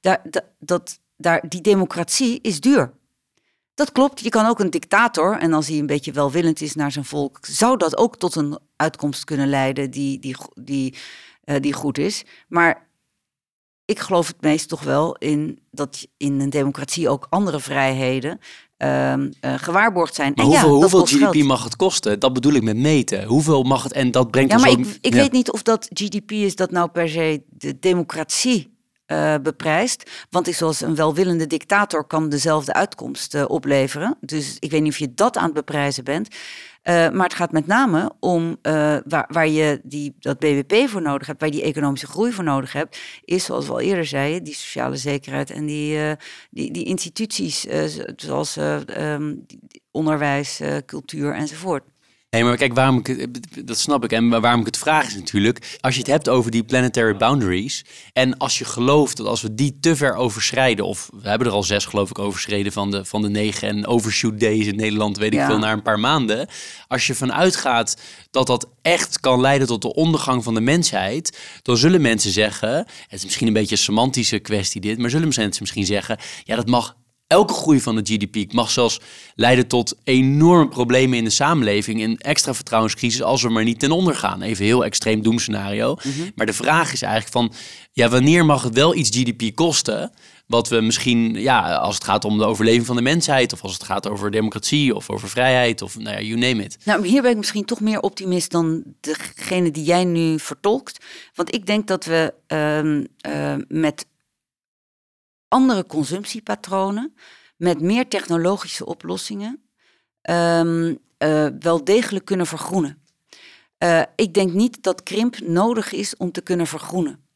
[0.01, 0.21] daar,
[0.59, 2.93] dat, daar, die democratie is duur.
[3.73, 6.91] Dat klopt, je kan ook een dictator, en als hij een beetje welwillend is naar
[6.91, 10.95] zijn volk, zou dat ook tot een uitkomst kunnen leiden die, die, die,
[11.45, 12.23] uh, die goed is.
[12.47, 12.87] Maar
[13.85, 18.39] ik geloof het meest toch wel in dat in een democratie ook andere vrijheden
[18.77, 20.31] uh, gewaarborgd zijn.
[20.35, 22.19] Maar en hoeveel, ja, hoeveel GDP mag het kosten?
[22.19, 23.23] Dat bedoel ik met meten.
[23.23, 26.31] Hoeveel mag het en dat brengt ja, maar ik, ik weet niet of dat GDP
[26.31, 28.76] is dat nou per se de democratie
[29.07, 30.11] uh, beprijst.
[30.29, 34.17] Want ik, zoals een welwillende dictator kan dezelfde uitkomst uh, opleveren.
[34.19, 36.27] Dus ik weet niet of je dat aan het beprijzen bent.
[36.27, 38.57] Uh, maar het gaat met name om
[39.05, 42.43] waar, waar je die, dat BBP voor nodig hebt, waar je die economische groei voor
[42.43, 46.15] nodig hebt, is zoals we al eerder zeiden, die sociale zekerheid en die,
[46.49, 47.67] die, die instituties
[48.15, 48.57] zoals
[48.97, 49.45] um,
[49.91, 51.83] onderwijs, cultuur enzovoort.
[52.29, 53.27] Nee, maar kijk, waarom ik,
[53.67, 54.11] dat snap ik.
[54.11, 57.85] En waarom ik het vraag is natuurlijk, als je het hebt over die planetary boundaries.
[58.13, 61.53] En als je gelooft dat als we die te ver overschrijden, of we hebben er
[61.53, 65.17] al zes geloof ik overschreden van de, van de negen en overshoot days in Nederland,
[65.17, 66.47] weet ik veel, na een paar maanden.
[66.87, 67.97] Als je vanuit gaat
[68.31, 72.69] dat dat echt kan leiden tot de ondergang van de mensheid, dan zullen mensen zeggen,
[73.07, 76.55] het is misschien een beetje een semantische kwestie dit, maar zullen mensen misschien zeggen, ja
[76.55, 76.95] dat mag
[77.27, 78.99] Elke groei van de GDP mag zelfs
[79.35, 82.01] leiden tot enorme problemen in de samenleving.
[82.01, 84.41] Een extra vertrouwenscrisis als we maar niet ten onder gaan.
[84.41, 85.97] Even heel extreem doemscenario.
[86.03, 87.53] Mm Maar de vraag is eigenlijk van,
[87.91, 90.11] ja, wanneer mag het wel iets GDP kosten?
[90.45, 93.73] Wat we misschien, ja, als het gaat om de overleving van de mensheid, of als
[93.73, 96.77] het gaat over democratie of over vrijheid, of nou ja, you name it.
[96.83, 101.05] Nou, hier ben ik misschien toch meer optimist dan degene die jij nu vertolkt.
[101.35, 104.05] Want ik denk dat we uh, met
[105.47, 107.13] andere consumptiepatronen,
[107.57, 109.61] met meer technologische oplossingen,
[110.29, 113.01] um, uh, wel degelijk kunnen vergroenen.
[113.83, 117.27] Uh, ik denk niet dat krimp nodig is om te kunnen vergroenen.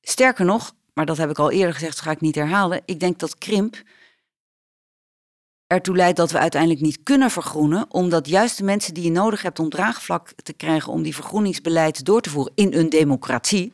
[0.00, 2.82] Sterker nog, maar dat heb ik al eerder gezegd, dat ga ik niet herhalen.
[2.84, 3.82] Ik denk dat krimp
[5.66, 9.42] ertoe leidt dat we uiteindelijk niet kunnen vergroenen, omdat juist de mensen die je nodig
[9.42, 13.72] hebt om draagvlak te krijgen om die vergroeningsbeleid door te voeren in een democratie,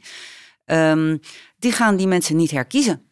[0.64, 1.20] um,
[1.59, 3.08] die gaan die mensen niet herkiezen.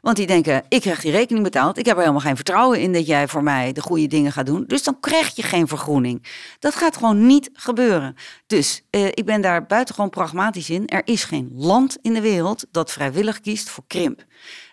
[0.00, 1.78] Want die denken, ik krijg die rekening betaald.
[1.78, 4.46] Ik heb er helemaal geen vertrouwen in dat jij voor mij de goede dingen gaat
[4.46, 4.64] doen.
[4.66, 6.26] Dus dan krijg je geen vergroening.
[6.58, 8.14] Dat gaat gewoon niet gebeuren.
[8.46, 10.86] Dus eh, ik ben daar buitengewoon pragmatisch in.
[10.86, 14.24] Er is geen land in de wereld dat vrijwillig kiest voor krimp.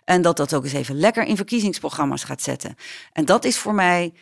[0.05, 2.75] En dat dat ook eens even lekker in verkiezingsprogramma's gaat zetten.
[3.13, 4.13] En dat is voor mij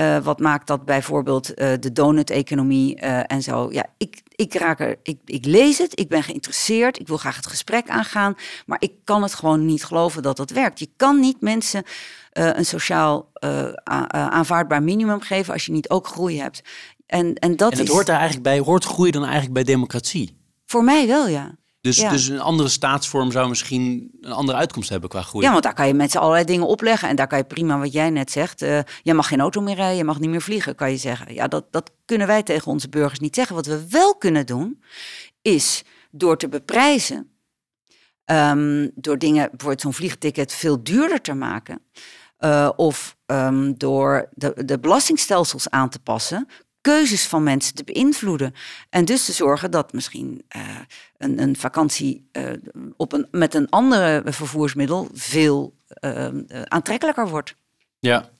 [0.00, 3.68] uh, wat maakt dat bijvoorbeeld uh, de donut-economie uh, en zo.
[3.72, 7.36] Ja, ik, ik, raak er, ik, ik lees het, ik ben geïnteresseerd, ik wil graag
[7.36, 8.34] het gesprek aangaan,
[8.66, 10.78] maar ik kan het gewoon niet geloven dat dat werkt.
[10.78, 11.82] Je kan niet mensen
[12.32, 13.30] een sociaal
[14.10, 16.62] aanvaardbaar minimum geven als je niet ook groei hebt.
[17.06, 17.94] En, en dat en het is...
[17.94, 20.36] hoort daar eigenlijk bij, hoort groei dan eigenlijk bij democratie?
[20.66, 21.56] Voor mij wel, ja.
[21.80, 25.44] Dus, dus een andere staatsvorm zou misschien een andere uitkomst hebben qua groei.
[25.44, 27.08] Ja, want daar kan je met z'n allerlei dingen opleggen.
[27.08, 29.74] En daar kan je prima, wat jij net zegt, uh, je mag geen auto meer
[29.74, 31.34] rijden, je mag niet meer vliegen, kan je zeggen.
[31.34, 33.54] Ja, dat, dat kunnen wij tegen onze burgers niet zeggen.
[33.54, 34.82] Wat we wel kunnen doen,
[35.42, 37.30] is door te beprijzen,
[38.24, 41.80] um, door dingen, bijvoorbeeld zo'n vliegticket veel duurder te maken.
[42.38, 46.48] Uh, of um, door de, de belastingstelsels aan te passen,
[46.88, 48.54] keuzes van mensen te beïnvloeden.
[48.90, 50.62] En dus te zorgen dat misschien uh,
[51.16, 52.42] een, een, vakantie uh,
[52.96, 56.26] op een, met een andere vervoersmiddel veel uh,
[56.64, 57.54] aantrekkelijker wordt.
[57.98, 58.30] Ja.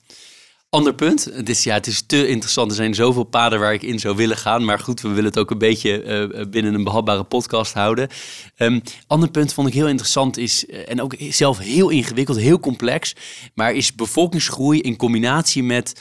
[0.70, 1.24] Ander punt.
[1.24, 2.70] Het is, ja, het is te interessant.
[2.70, 4.64] Er zijn zoveel paden waar ik in zou willen gaan.
[4.64, 8.08] Maar goed, we willen het ook een beetje binnen een behapbare podcast houden.
[8.56, 13.14] Um, ander punt vond ik heel interessant is, en ook zelf heel ingewikkeld, heel complex.
[13.54, 16.00] Maar is bevolkingsgroei in combinatie met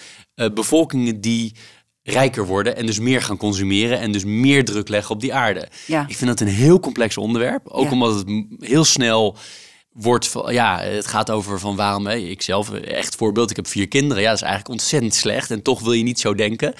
[0.53, 1.53] bevolkingen die
[2.11, 5.67] rijker worden en dus meer gaan consumeren en dus meer druk leggen op die aarde.
[5.85, 6.05] Ja.
[6.07, 7.91] Ik vind dat een heel complex onderwerp, ook Ja.
[7.91, 9.37] omdat het heel snel
[9.91, 13.67] wordt van, ja, het gaat over van waarom, hè, ik zelf, echt voorbeeld, ik heb
[13.67, 16.73] vier kinderen, ja, dat is eigenlijk ontzettend slecht en toch wil je niet zo denken.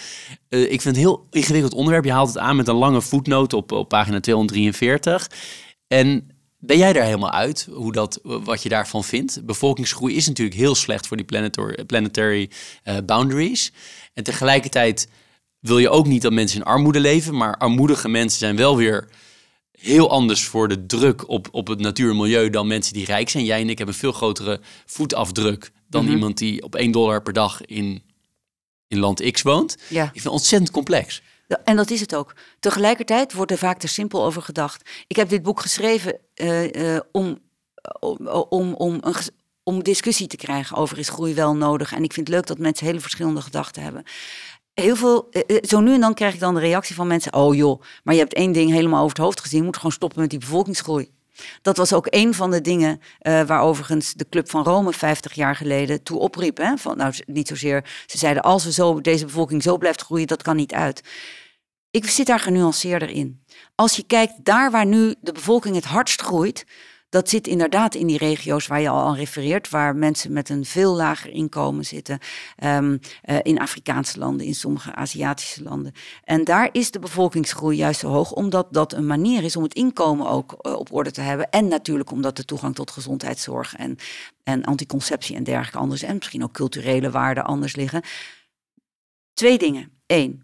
[0.49, 3.01] Eh, ik vind het een heel ingewikkeld onderwerp, je haalt het aan met een lange
[3.01, 5.29] voetnoot op, op pagina 243
[5.87, 9.45] en ben jij daar helemaal uit, hoe dat, wat je daarvan vindt?
[9.45, 12.49] Bevolkingsgroei is natuurlijk heel slecht voor die planetary, planetary
[12.83, 13.71] eh, boundaries.
[14.17, 15.07] En tegelijkertijd
[15.59, 19.07] wil je ook niet dat mensen in armoede leven, maar armoedige mensen zijn wel weer
[19.71, 23.29] heel anders voor de druk op, op het natuur en milieu dan mensen die rijk
[23.29, 23.45] zijn.
[23.45, 26.13] Jij en ik hebben een veel grotere voetafdruk dan Mhm.
[26.13, 28.03] iemand die op 1 dollar per dag in,
[28.87, 29.77] in land X woont.
[29.89, 30.03] Ja.
[30.03, 31.21] Ik vind het ontzettend complex.
[31.47, 32.35] Ja, En dat is het ook.
[32.59, 34.89] Tegelijkertijd wordt er vaak te simpel over gedacht.
[35.07, 37.39] Ik heb dit boek geschreven eh, eh, om,
[37.99, 38.99] om, om, om,
[39.67, 41.93] om discussie te krijgen over is groei wel nodig.
[41.93, 44.03] En ik vind het leuk dat mensen hele verschillende gedachten hebben.
[44.73, 47.33] Heel veel, eh, eh, zo nu en dan krijg ik dan de reactie van mensen:
[47.33, 49.59] Oh joh, maar je hebt één ding helemaal over het hoofd gezien.
[49.59, 51.11] Je moet gewoon stoppen met die bevolkingsgroei.
[51.61, 55.33] Dat was ook een van de dingen eh, waar overigens de Club van Rome 50
[55.33, 56.57] jaar geleden toe opriep.
[56.57, 56.77] Hè?
[56.77, 57.89] Van, nou, niet zozeer.
[58.05, 61.01] Ze zeiden: als we zo, deze bevolking zo blijft groeien, dat kan niet uit.
[61.91, 63.43] Ik zit daar genuanceerder in.
[63.75, 66.65] Als je kijkt daar waar nu de bevolking het hardst groeit,
[67.09, 70.65] dat zit inderdaad in die regio's waar je al aan refereert, waar mensen met een
[70.65, 72.19] veel lager inkomen zitten,
[72.57, 75.93] Ehm, eh, in Afrikaanse landen, in sommige Aziatische landen.
[76.23, 79.73] En daar is de bevolkingsgroei juist zo hoog, omdat dat een manier is om het
[79.73, 81.49] inkomen ook eh, op orde te hebben.
[81.49, 83.95] En natuurlijk omdat de toegang tot gezondheidszorg en,
[84.43, 88.01] en anticonceptie en dergelijke anders, en misschien ook culturele waarden anders liggen.
[89.33, 89.91] Twee dingen.
[90.05, 90.43] Eén,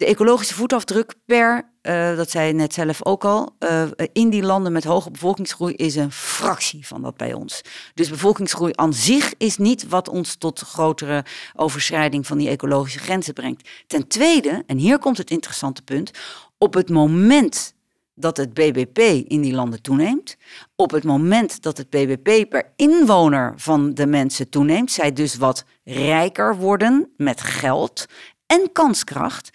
[0.00, 3.82] de ecologische voetafdruk per, eh, dat zei je net zelf ook al, eh,
[4.12, 7.60] in die landen met hoge bevolkingsgroei is een fractie van dat bij ons.
[7.94, 13.34] Dus bevolkingsgroei aan zich is niet wat ons tot grotere overschrijding van die ecologische grenzen
[13.34, 13.68] brengt.
[13.86, 16.10] Ten tweede, en hier komt het interessante punt,
[16.58, 17.74] op het moment
[18.14, 20.36] dat het BBP in die landen toeneemt,
[20.76, 25.64] op het moment dat het BBP per inwoner van de mensen toeneemt, zij dus wat
[25.84, 28.06] rijker worden met geld
[28.46, 29.50] en kanskracht,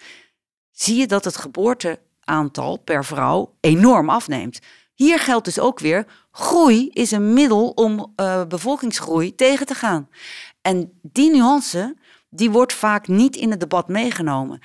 [0.78, 4.58] zie je dat het geboorteaantal per vrouw enorm afneemt.
[4.94, 10.08] Hier geldt dus ook weer, groei is een middel om eh, bevolkingsgroei tegen te gaan.
[10.62, 11.96] En die nuance,
[12.30, 14.60] die wordt vaak niet in het debat meegenomen.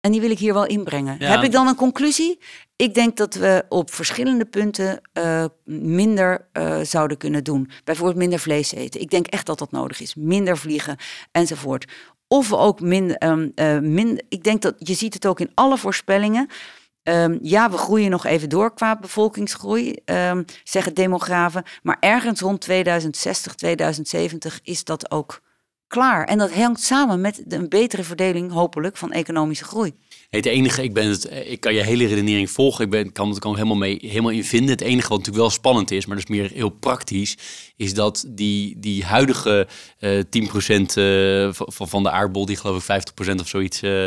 [0.00, 1.16] En die wil ik hier wel inbrengen.
[1.18, 1.30] Ja.
[1.30, 2.38] Heb ik dan een conclusie?
[2.76, 7.70] Ik denk dat we op verschillende punten eh, minder eh, zouden kunnen doen.
[7.84, 9.00] Bijvoorbeeld minder vlees eten.
[9.00, 10.14] Ik denk echt dat dat nodig is.
[10.14, 10.96] Minder vliegen
[11.32, 11.92] enzovoort.
[12.28, 13.16] Of ook minder.
[13.16, 16.48] ehm, eh, min, ik denk dat je ziet het ook in alle voorspellingen.
[17.02, 21.64] Ehm, ja, we groeien nog even door qua bevolkingsgroei, ehm, zeggen demografen.
[21.82, 25.40] Maar ergens rond 2060, 2070 is dat ook
[25.86, 26.24] klaar.
[26.24, 29.94] En dat hangt samen met een betere verdeling, hopelijk, van economische groei.
[30.30, 32.84] Het enige, ik, ben het, ik kan je hele redenering volgen.
[32.84, 34.70] Ik ben, kan het kan helemaal, mee, helemaal in vinden.
[34.70, 37.36] Het enige wat natuurlijk wel spannend is, maar dat is meer heel praktisch,
[37.76, 39.66] is dat die, die huidige
[40.00, 44.06] uh, 10% uh, van, van de aardbol, die geloof ik 50% of zoiets uh,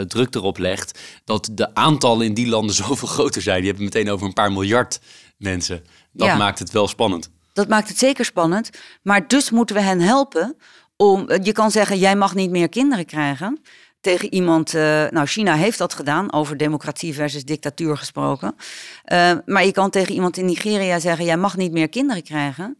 [0.00, 3.58] druk erop legt, dat de aantallen in die landen zoveel groter zijn.
[3.58, 5.00] Die hebben meteen over een paar miljard
[5.36, 5.84] mensen.
[6.12, 6.36] Dat Ja.
[6.36, 7.30] maakt het wel spannend.
[7.52, 8.70] Dat maakt het zeker spannend.
[9.02, 10.56] Maar dus moeten we hen helpen
[10.96, 11.28] om.
[11.28, 13.60] eh, Je kan zeggen, jij mag niet meer kinderen krijgen.
[14.00, 18.56] Tegen iemand, eh, nou China heeft dat gedaan, over democratie versus dictatuur gesproken.
[19.04, 22.76] Eh, maar je kan tegen iemand in Nigeria zeggen, jij mag niet meer kinderen krijgen.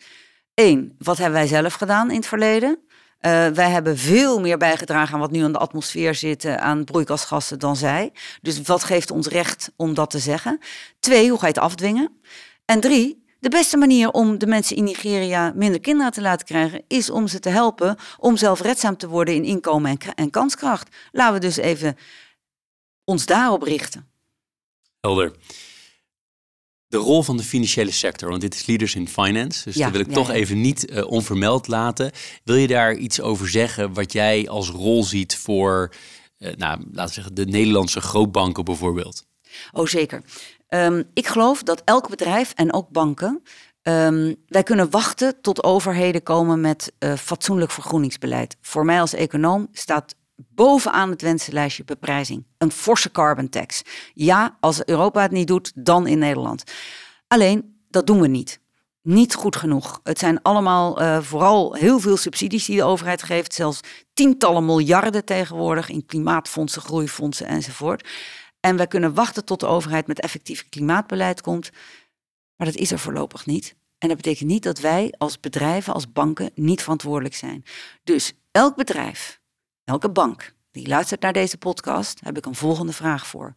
[0.55, 2.79] Eén, wat hebben wij zelf gedaan in het verleden?
[3.19, 7.59] Eh, wij hebben veel meer bijgedragen aan wat nu in de atmosfeer zit, aan broeikasgassen
[7.59, 8.13] dan zij.
[8.43, 10.59] Dus wat geeft ons recht om dat te zeggen?
[11.01, 12.21] Twee, hoe ga je het afdwingen?
[12.65, 16.83] En drie, de beste manier om de mensen in Nigeria minder kinderen te laten krijgen,
[16.89, 20.97] is om ze te helpen om zelfredzaam te worden in inkomen en, kanskracht.
[21.13, 21.97] Laten we dus even
[23.05, 24.09] ons daarop richten.
[25.01, 25.33] Helder.
[26.87, 29.93] De rol van de financiële sector, want dit is Leaders in Finance, dus Ja, dat
[29.93, 30.35] wil ik ja, toch ja.
[30.35, 32.11] even niet eh, onvermeld laten.
[32.45, 35.93] Wil je daar iets over zeggen wat jij als rol ziet voor,
[36.39, 39.27] eh, nou, laten we zeggen, de Nederlandse grootbanken bijvoorbeeld?
[39.73, 40.23] Oh, zeker.
[40.71, 43.43] Ehm, ik geloof dat elk bedrijf en ook banken.
[43.83, 48.57] ehm, wij kunnen wachten tot overheden komen met eh, fatsoenlijk vergroeningsbeleid.
[48.61, 52.45] Voor mij als econoom staat bovenaan het wensenlijstje beprijzing.
[52.59, 53.83] Een forse carbon tax.
[54.15, 56.63] Ja, als Europa het niet doet, dan in Nederland.
[57.27, 58.61] Alleen, dat doen we niet.
[59.03, 60.01] Niet goed genoeg.
[60.03, 63.55] Het zijn allemaal eh, vooral heel veel subsidies die de overheid geeft.
[63.55, 63.81] Zelfs
[64.15, 68.09] tientallen miljarden tegenwoordig in klimaatfondsen, groeifondsen enzovoort.
[68.61, 71.71] En wij kunnen wachten tot de overheid met effectief klimaatbeleid komt.
[72.57, 73.77] Maar dat is er voorlopig niet.
[73.99, 77.65] En dat betekent niet dat wij als bedrijven, als banken, niet verantwoordelijk zijn.
[78.05, 79.41] Dus elk bedrijf,
[79.85, 83.55] elke bank die luistert naar deze podcast, heb ik een volgende vraag voor.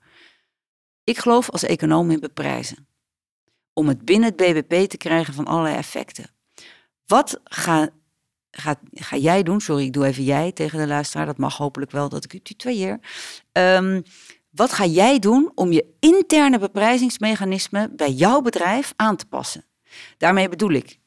[1.03, 2.87] Ik geloof als econoom in beprijzen.
[3.73, 6.29] Om het binnen het BBP te krijgen van allerlei effecten.
[7.05, 7.89] Wat ga,
[8.51, 9.61] ga, ga jij doen?
[9.61, 11.25] Sorry, ik doe even jij tegen de luisteraar.
[11.25, 12.99] Dat mag hopelijk wel dat ik u tutoieer.
[13.51, 14.01] Ehm
[14.53, 19.65] wat ga jij doen om je interne beprijzingsmechanisme bij jouw bedrijf aan te passen?
[20.17, 20.99] Daarmee bedoel ik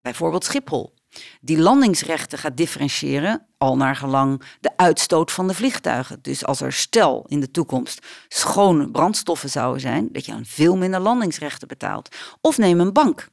[0.00, 0.94] bijvoorbeeld Schiphol,
[1.40, 6.22] die landingsrechten gaat differentiëren, al naar gelang de uitstoot van de vliegtuigen.
[6.22, 10.76] Dus als er stel in de toekomst schone brandstoffen zouden zijn, dat je dan veel
[10.76, 12.16] minder landingsrechten betaalt.
[12.40, 13.28] Of neem een bank.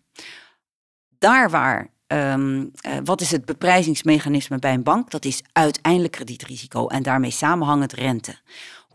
[1.18, 5.12] Daar waar Ehm, eh, wat is het beprijzingsmechanisme bij een bank?
[5.12, 8.40] Dat is uiteindelijk kredietrisico en daarmee samenhangend rente.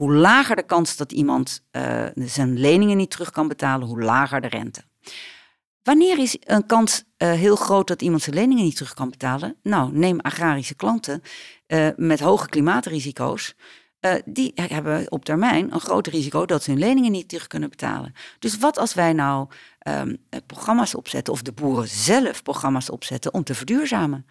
[0.05, 4.41] Hoe lager de kans dat iemand eh, zijn leningen niet terug kan betalen, hoe lager
[4.41, 4.83] de rente.
[5.83, 9.57] Wanneer is een kans eh, heel groot dat iemand zijn leningen niet terug kan betalen?
[9.63, 11.23] Nou, neem agrarische klanten
[11.67, 13.55] eh, met hoge klimaatrisico's.
[14.25, 18.15] Die hebben op termijn een groot risico dat ze hun leningen niet terug kunnen betalen.
[18.39, 19.49] Dus wat als wij nou
[19.79, 24.27] ehm, eh, programma's opzetten, of de boeren zelf programma's opzetten om te verduurzamen?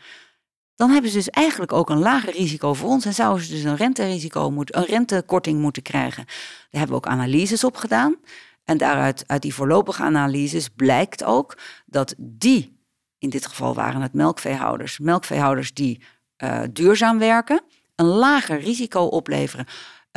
[0.76, 3.64] Dan hebben ze dus eigenlijk ook een lager risico voor ons en zouden ze dus
[3.64, 6.26] een renterisico een rentekorting moeten krijgen.
[6.26, 8.16] Daar hebben we ook analyses op gedaan.
[8.64, 12.78] En daaruit, uit die voorlopige analyses, blijkt ook dat die,
[13.18, 16.02] in dit geval waren het melkveehouders, melkveehouders die
[16.44, 17.62] uh, duurzaam werken,
[17.96, 19.66] een lager risico opleveren.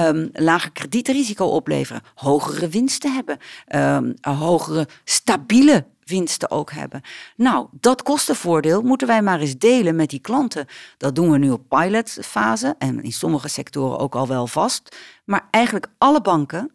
[0.00, 3.38] Um, lager kredietrisico opleveren, hogere winsten hebben,
[3.74, 7.00] um, hogere stabiele winsten ook hebben.
[7.36, 10.66] Nou, dat kostenvoordeel moeten wij maar eens delen met die klanten.
[10.96, 14.96] Dat doen we nu op pilotfase en in sommige sectoren ook al wel vast.
[15.24, 16.70] Maar eigenlijk alle banken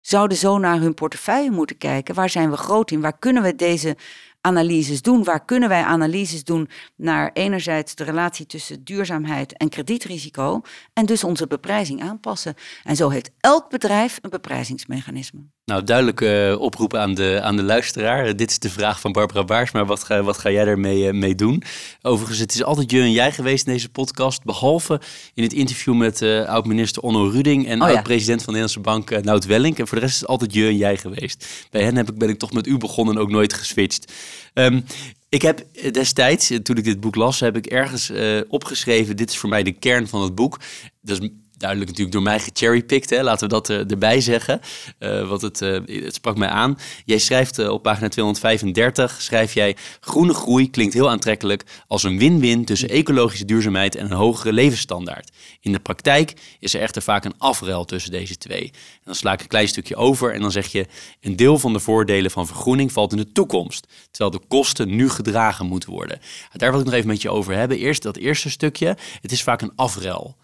[0.00, 2.14] zouden zo naar hun portefeuille moeten kijken.
[2.14, 3.00] Waar zijn we groot in?
[3.00, 3.96] Waar kunnen we deze
[4.40, 5.24] analyses doen?
[5.24, 10.60] Waar kunnen wij analyses doen naar enerzijds de relatie tussen duurzaamheid en kredietrisico
[10.92, 12.54] en dus onze beprijzing aanpassen?
[12.84, 15.40] En zo heeft elk bedrijf een beprijzingsmechanisme.
[15.64, 18.28] Nou, duidelijk uh, oproepen aan de, aan de luisteraar.
[18.28, 21.06] Uh, dit is de vraag van Barbara Baars, maar wat ga, wat ga jij daarmee
[21.06, 21.62] uh, mee doen?
[22.02, 25.00] Overigens, het is altijd je en jij geweest in deze podcast, behalve
[25.34, 27.94] in het interview met oud-minister Onno Ruding en Oh, ja.
[27.94, 29.78] oud-president van de Nederlandse Bank Nout Welling.
[29.78, 31.66] En voor de rest is het altijd je en jij geweest.
[31.70, 34.12] Bij hen heb ik, ben ik toch met u begonnen en ook nooit geswitcht.
[34.54, 34.84] Um,
[35.28, 39.36] ik heb destijds, toen ik dit boek las, heb ik ergens uh, opgeschreven: dit is
[39.36, 40.60] voor mij de kern van het boek.
[41.00, 41.28] Dat is
[41.62, 43.22] duidelijk natuurlijk door mij gecherrypicked, hè?
[43.22, 44.60] laten we dat uh, erbij zeggen.
[44.98, 46.78] Uh, want het, het sprak mij aan.
[47.04, 49.76] Jij schrijft op pagina 235, schrijf jij...
[50.00, 55.30] groene groei klinkt heel aantrekkelijk als een win-win tussen ecologische duurzaamheid en een hogere levensstandaard.
[55.60, 58.64] In de praktijk is er echter vaak een afruil tussen deze twee.
[58.64, 60.86] En dan sla ik een klein stukje over en dan zeg je...
[61.20, 65.08] een deel van de voordelen van vergroening valt in de toekomst, terwijl de kosten nu
[65.08, 66.20] gedragen moeten worden.
[66.52, 67.78] Daar wil ik nog even met je over hebben.
[67.78, 70.36] Eerst dat eerste stukje, het is vaak een afruil.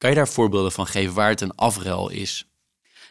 [0.00, 2.48] Kan je daar voorbeelden van geven waar het een afruil is?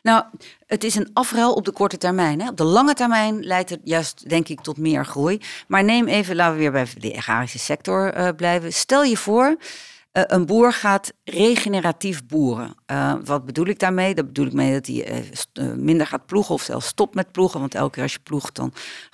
[0.01, 0.23] Nou,
[0.65, 2.41] het is een afruil op de korte termijn.
[2.41, 2.49] Hè.
[2.49, 5.41] Op de lange termijn leidt het juist, denk ik, tot meer groei.
[5.67, 8.73] Maar neem even, laten we weer bij de agrarische sector uh, blijven.
[8.73, 12.75] Stel je voor, uh, een boer gaat regeneratief boeren.
[12.91, 14.15] Uh, wat bedoel ik daarmee?
[14.15, 17.59] Dat bedoel ik mee dat hij minder gaat ploegen of zelfs stopt met ploegen.
[17.59, 18.73] Want elke keer als je ploegt, dan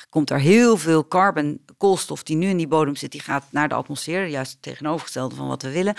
[0.09, 3.69] komt er heel veel carbon, koolstof die nu in die bodem zit, die gaat naar
[3.69, 4.27] de atmosfeer.
[4.27, 5.95] Juist het tegenovergestelde van wat we willen.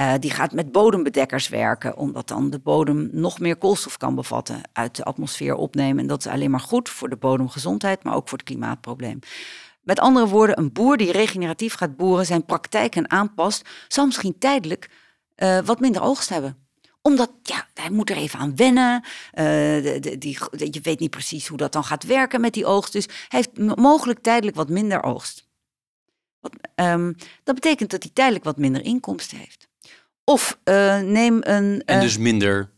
[0.00, 4.60] Uh, die gaat met bodembedekkers werken, omdat dan de bodem nog meer koolstof kan bevatten,
[4.72, 5.98] uit de atmosfeer opnemen.
[5.98, 9.18] En dat is alleen maar goed voor de bodemgezondheid, maar ook voor het klimaatprobleem.
[9.82, 14.90] Met andere woorden, een boer die regeneratief gaat boeren, zijn praktijken aanpast, zal misschien tijdelijk
[15.36, 16.64] uh, wat minder oogst hebben
[17.06, 19.04] omdat, ja, hij moet er even aan wennen.
[19.34, 20.38] Uh, die,
[20.70, 22.92] je weet niet precies hoe dat dan gaat werken met die oogst.
[22.92, 25.48] Dus hij heeft mogelijk tijdelijk wat minder oogst.
[26.40, 29.68] Wat, um, dat betekent dat hij tijdelijk wat minder inkomsten heeft.
[30.24, 31.82] Of uh, neem een.
[31.84, 32.70] En dus minder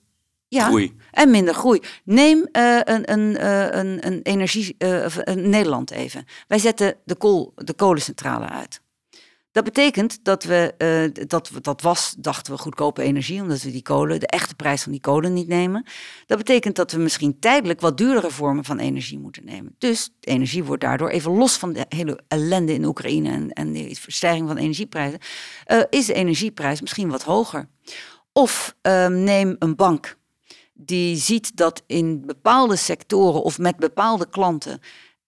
[0.48, 0.96] ja, groei.
[1.10, 1.80] En minder groei.
[2.04, 4.74] Neem uh, een, een, uh, een, een energie.
[4.78, 6.24] een Nederland even.
[6.48, 8.80] Wij zetten de, kool, de kolencentrale uit.
[9.56, 10.74] Dat betekent dat we,
[11.14, 14.82] uh, dat, dat was, dachten we, goedkope energie, omdat we die kolen, de echte prijs
[14.82, 15.86] van die kolen niet nemen.
[16.26, 19.74] Dat betekent dat we misschien tijdelijk wat duurdere vormen van energie moeten nemen.
[19.78, 23.94] Dus energie wordt daardoor, even los van de hele ellende in Oekraïne en, en de
[23.94, 25.18] verstijging van energieprijzen,
[25.66, 27.68] uh, is de energieprijs misschien wat hoger.
[28.32, 30.16] Of uh, neem een bank
[30.72, 34.80] die ziet dat in bepaalde sectoren of met bepaalde klanten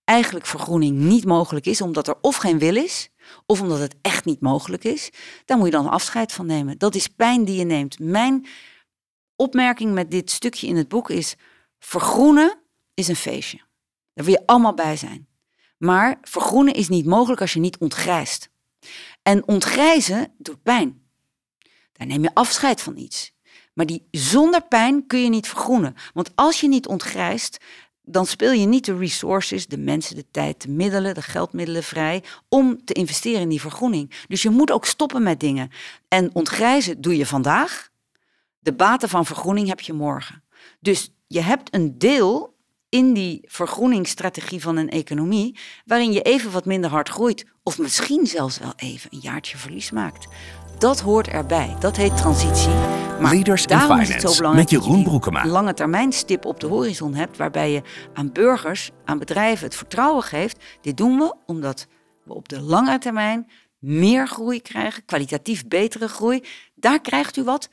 [0.05, 3.11] eigenlijk vergroening niet mogelijk is, omdat er of geen wil is
[3.47, 5.11] of omdat het echt niet mogelijk is,
[5.45, 6.79] daar moet je dan afscheid van nemen.
[6.79, 7.99] Dat is pijn die je neemt.
[7.99, 8.47] Mijn
[9.37, 11.35] opmerking met dit stukje in het boek is:
[11.79, 12.59] vergroenen
[12.95, 13.61] is een feestje.
[14.15, 15.29] Daar wil je allemaal bij zijn.
[15.79, 18.51] Maar vergroenen is niet mogelijk als je niet ontgrijst.
[19.23, 21.03] En ontgrijzen doet pijn.
[21.93, 23.33] Daar neem je afscheid van iets.
[23.75, 25.95] Maar die zonder pijn kun je niet vergroenen.
[26.15, 27.59] Want als je niet ontgrijst,
[28.11, 32.23] dan speel je niet de resources, de mensen, de tijd, de middelen, de geldmiddelen vrij
[32.49, 34.13] om te investeren in die vergroening.
[34.29, 35.71] Dus je moet ook stoppen met dingen.
[36.09, 37.89] En ontgrijzen doe je vandaag.
[38.59, 40.43] De baten van vergroening heb je morgen.
[40.81, 42.57] Dus je hebt een deel
[42.89, 48.27] in die vergroeningsstrategie van een economie, waarin je even wat minder hard groeit, of misschien
[48.27, 50.27] zelfs wel even een jaartje verlies maakt.
[50.79, 51.77] Dat hoort erbij.
[51.79, 52.73] Dat heet transitie.
[53.21, 55.45] Maar Leaders in Finance is het zo belangrijk met Jeroen Broekema.
[55.45, 57.83] Een lange termijn stip op de horizon hebt, waarbij je
[58.15, 60.65] aan burgers, aan bedrijven het vertrouwen geeft.
[60.81, 61.87] Dit doen we omdat
[62.25, 66.45] we op de lange termijn meer groei krijgen, kwalitatief betere groei.
[66.75, 67.69] Daar krijgt u wat,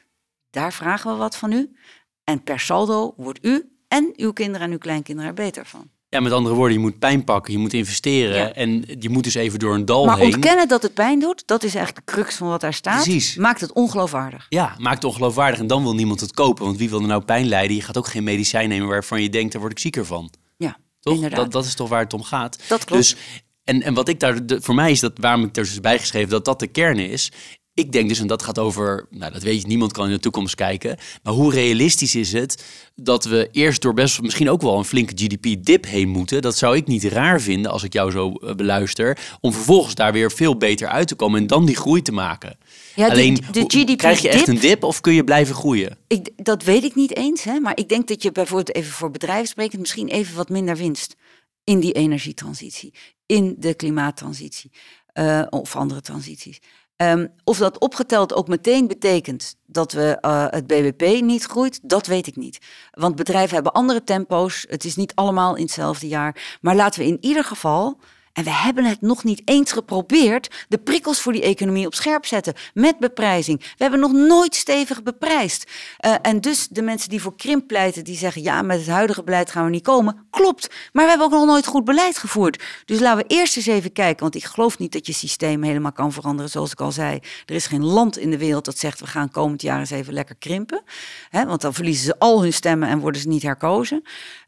[0.50, 1.76] daar vragen we wat van u.
[2.24, 5.90] En per saldo wordt u en uw kinderen en uw kleinkinderen er beter van.
[6.16, 9.34] Ja, met andere woorden, je moet pijn pakken, je moet investeren en je moet dus
[9.34, 10.26] even door een dal maar heen.
[10.26, 13.04] Maar ontkennen dat het pijn doet, dat is eigenlijk de crux van wat daar staat.
[13.04, 13.36] Precies.
[13.36, 14.46] Maakt het ongeloofwaardig.
[14.50, 17.24] Ja, maakt het ongeloofwaardig en dan wil niemand het kopen, want wie wil er nou
[17.24, 17.76] pijn lijden?
[17.76, 20.32] Je gaat ook geen medicijn nemen waarvan je denkt, daar word ik zieker van.
[20.58, 21.14] Ja, toch?
[21.14, 21.40] Inderdaad.
[21.40, 22.60] Dat, dat is toch waar het om gaat.
[22.68, 23.02] Dat klopt.
[23.02, 23.16] Dus
[23.64, 26.46] en, en wat ik daar, voor mij is dat, waarom ik er dus bijgeschreven dat
[26.46, 27.32] dat de kern is,
[27.76, 30.20] ik denk dus, en dat gaat over, nou dat weet je, niemand kan in de
[30.20, 30.98] toekomst kijken.
[31.24, 32.66] Maar hoe realistisch is het
[32.96, 36.42] dat we eerst door best misschien ook wel een flinke GDP-dip heen moeten?
[36.42, 39.18] Dat zou ik niet raar vinden als ik jou zo eh, beluister.
[39.42, 42.58] Om vervolgens daar weer veel beter uit te komen en dan die groei te maken.
[42.96, 45.98] Ja, Alleen, de, de GDP krijg je echt een dip of kun je blijven groeien?
[46.08, 49.12] Ik, dat weet ik niet eens, hè, maar ik denk dat je bijvoorbeeld even voor
[49.12, 51.16] bedrijven spreekt, misschien even wat minder winst
[51.64, 52.94] in die energietransitie,
[53.26, 54.72] in de klimaattransitie
[55.20, 56.60] uh, of andere transities.
[56.98, 62.08] Um, of dat opgeteld ook meteen betekent dat we uh, het BBP niet groeit, dat
[62.08, 62.60] weet ik niet.
[62.92, 64.66] Want bedrijven hebben andere tempo's.
[64.70, 66.58] Het is niet allemaal in hetzelfde jaar.
[66.62, 68.00] Maar laten we in ieder geval
[68.36, 72.26] en we hebben het nog niet eens geprobeerd de prikkels voor die economie op scherp
[72.26, 73.60] zetten met beprijzing.
[73.60, 75.72] We hebben nog nooit stevig beprijsd.
[76.06, 79.24] Uh, en dus de mensen die voor krimp pleiten, die zeggen ja, met het huidige
[79.24, 80.28] beleid gaan we niet komen.
[80.30, 82.64] Klopt, maar we hebben ook nog nooit goed beleid gevoerd.
[82.86, 85.92] Dus laten we eerst eens even kijken, want ik geloof niet dat je systeem helemaal
[85.92, 86.52] kan veranderen.
[86.52, 89.32] Zoals ik al zei, er is geen land in de wereld dat zegt we gaan
[89.32, 90.84] komend jaar eens even lekker krimpen.
[91.32, 94.04] Want dan verliezen ze al hun stemmen en worden ze niet herkozen.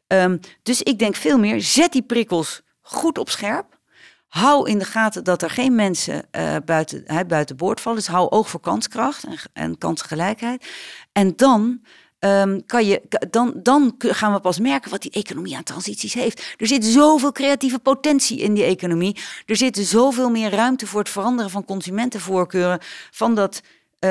[0.07, 3.76] Um, dus ik denk veel meer, zet die prikkels goed op scherp.
[4.27, 7.97] Hou in de gaten dat er geen mensen uh, buiten, uh, buiten boord vallen.
[7.97, 10.67] Dus hou oog voor kanskracht en, en kansgelijkheid.
[11.11, 11.81] En dan
[12.19, 16.55] um, kan je, dan, dan gaan we pas merken wat die economie aan transities heeft.
[16.57, 19.17] Er zit zoveel creatieve potentie in die economie.
[19.45, 22.79] Er zit zoveel meer ruimte voor het veranderen van consumentenvoorkeuren.
[23.11, 23.61] Van dat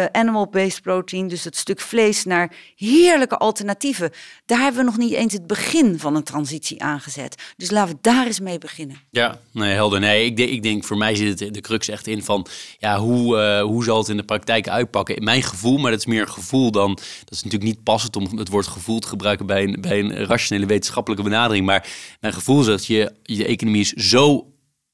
[0.03, 4.11] eh, animal-based protein, dus het stuk vlees, naar heerlijke alternatieven.
[4.47, 7.53] Daar hebben we nog niet eens het begin van een transitie aangezet.
[7.57, 9.01] Dus laten we daar eens mee beginnen.
[9.11, 10.01] Ja, nee, helder.
[10.01, 12.47] Nee, ik denk, ik denk voor mij zit het de crux echt in van,
[12.78, 15.24] ja, hoe, uh, hoe zal het in de praktijk uitpakken?
[15.24, 18.38] Mijn gevoel, maar dat is meer een gevoel dan, dat is natuurlijk niet passend om
[18.38, 21.66] het woord gevoel te gebruiken bij een, bij een rationele wetenschappelijke benadering.
[21.66, 21.88] Maar
[22.20, 24.47] mijn gevoel is dat je, je economie is zo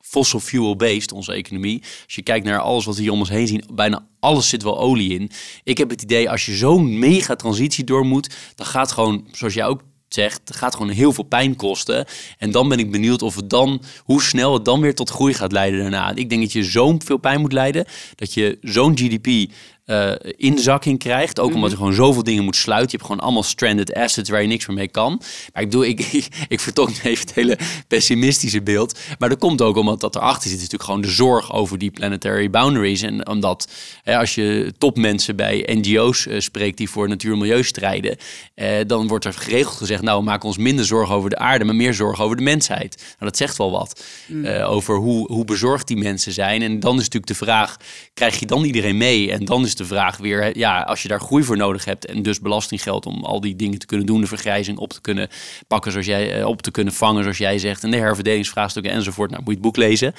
[0.03, 1.83] fossil fuel-based, onze economie.
[2.05, 4.63] Als je kijkt naar alles wat we hier om ons heen zien, bijna alles zit
[4.63, 5.31] wel olie in.
[5.65, 9.55] Ik heb het idee, als je zo'n mega transitie door moet, dan gaat gewoon, zoals
[9.55, 9.81] jij ook
[10.15, 12.07] zegt, gaat gewoon heel veel pijn kosten.
[12.39, 15.35] En dan ben ik benieuwd of het dan, hoe snel het dan weer tot groei
[15.35, 16.15] gaat leiden daarna.
[16.15, 19.53] Ik denk dat je zo'n veel pijn moet leiden, dat je zo'n GDP
[19.87, 21.41] uh, inzakking krijgt.
[21.41, 22.91] Ook omdat je gewoon zoveel dingen moet sluiten.
[22.91, 25.21] Je hebt gewoon allemaal stranded assets waar je niks meer mee kan.
[25.53, 27.59] Maar ik, doe, ik, ik, ik vertolk even het hele
[27.89, 28.99] pessimistische beeld.
[29.19, 30.59] Maar dat komt ook omdat dat erachter zit.
[30.59, 33.03] is natuurlijk gewoon de zorg over die planetary boundaries.
[33.03, 33.69] En omdat
[34.03, 38.17] hè, als je topmensen bij NGO's uh, spreekt die voor natuur en milieu strijden,
[38.57, 41.65] uh, dan wordt er geregeld gezegd: Nou, we maken ons minder zorgen over de aarde,
[41.65, 42.97] maar meer zorgen over de mensheid.
[42.97, 44.47] Nou, dat zegt wel wat mm.
[44.47, 46.63] over hoe, hoe bezorgd die mensen zijn.
[46.63, 47.77] En dan is natuurlijk de vraag:
[48.15, 49.33] krijg je dan iedereen mee?
[49.33, 52.23] En dan is de vraag weer, ja, als je daar groei voor nodig hebt en
[52.23, 55.29] dus belastinggeld om al die dingen te kunnen doen, de vergrijzing op te kunnen
[55.67, 59.31] pakken zoals jij, eh, op te kunnen vangen zoals jij zegt, en de herverdelingsvraagstukken enzovoort,
[59.31, 60.15] nou moet je het boek lezen.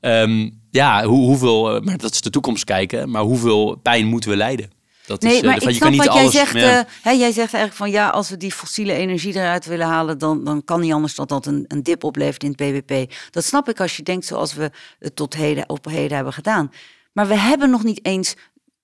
[0.00, 4.30] Um, ja, hoe, hoeveel, eh, maar dat is de toekomst kijken, maar hoeveel pijn moeten
[4.30, 4.70] we lijden?
[5.06, 6.54] Dat nee, is, maar uh, ik snap wat jij zegt.
[6.54, 10.18] Uh, hè, jij zegt eigenlijk van ja, als we die fossiele energie eruit willen halen,
[10.18, 13.12] dan, dan kan niet anders dat dat een, een dip oplevert in het BBP.
[13.30, 16.72] Dat snap ik als je denkt zoals we het tot heden op heden hebben gedaan.
[17.12, 18.34] Maar we hebben nog niet eens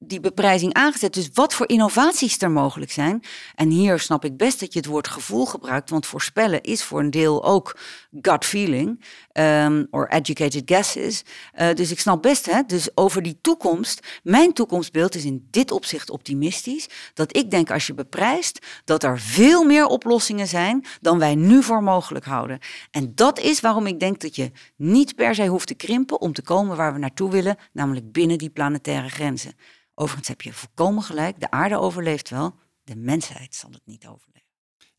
[0.02, 1.14] die beprijzing aangezet.
[1.14, 3.22] Dus wat voor innovaties er mogelijk zijn.
[3.54, 7.00] En hier snap ik best dat je het woord gevoel gebruikt, want voorspellen is voor
[7.00, 7.76] een deel ook
[8.20, 11.22] gut feeling um, or educated guesses.
[11.60, 14.20] Uh, dus ik snap best, hè, dus over die toekomst.
[14.22, 16.88] Mijn toekomstbeeld is in dit opzicht optimistisch.
[17.14, 21.62] Dat ik denk als je beprijst, dat er veel meer oplossingen zijn dan wij nu
[21.62, 22.58] voor mogelijk houden.
[22.90, 26.32] En dat is waarom ik denk dat je niet per se hoeft te krimpen om
[26.32, 29.52] te komen waar we naartoe willen, namelijk binnen die planetaire grenzen.
[29.94, 31.40] Overigens heb je volkomen gelijk.
[31.40, 32.54] De aarde overleeft wel.
[32.84, 34.39] De mensheid zal het niet overleven.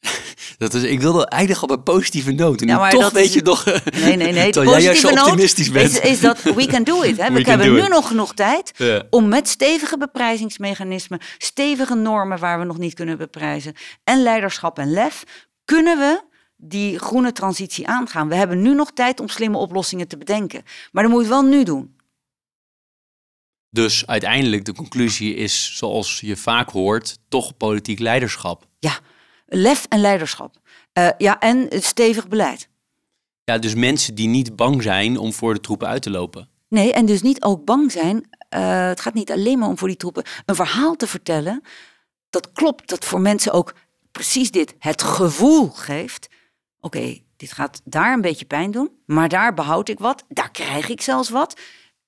[0.58, 2.62] Dat is, ik wilde eindigen op een positieve noot.
[2.62, 3.66] En ja, toch weet is, je toch...
[3.66, 4.52] Nee, nee, nee.
[4.62, 5.92] Terwijl jij zo optimistisch bent.
[5.92, 7.18] Is, is, dat we can do it.
[7.18, 7.32] Hè?
[7.34, 8.74] We, hebben nu nog genoeg tijd
[9.10, 13.74] om met stevige beprijzingsmechanismen, stevige normen waar we nog niet kunnen beprijzen,
[14.04, 15.24] en leiderschap en lef,
[15.66, 16.22] kunnen we
[16.58, 18.30] die groene transitie aangaan.
[18.30, 20.64] We hebben nu nog tijd om slimme oplossingen te bedenken.
[20.92, 21.96] Maar dan moet je het wel nu doen.
[23.70, 28.68] Dus uiteindelijk de conclusie is, zoals je vaak hoort, toch politiek leiderschap.
[28.80, 29.00] Ja,
[29.54, 30.56] lef en leiderschap.
[30.94, 32.70] Uh, ja, en stevig beleid.
[33.44, 36.50] Ja, dus mensen die niet bang zijn om voor de troepen uit te lopen.
[36.68, 38.16] Nee, en dus niet ook bang zijn.
[38.18, 41.62] Uh, het gaat niet alleen maar om voor die troepen een verhaal te vertellen.
[42.30, 43.74] Dat klopt, dat voor mensen ook
[44.12, 46.28] precies dit het gevoel geeft.
[46.80, 50.90] Oké, dit gaat daar een beetje pijn doen, maar daar behoud ik wat, daar krijg
[50.90, 51.60] ik zelfs wat.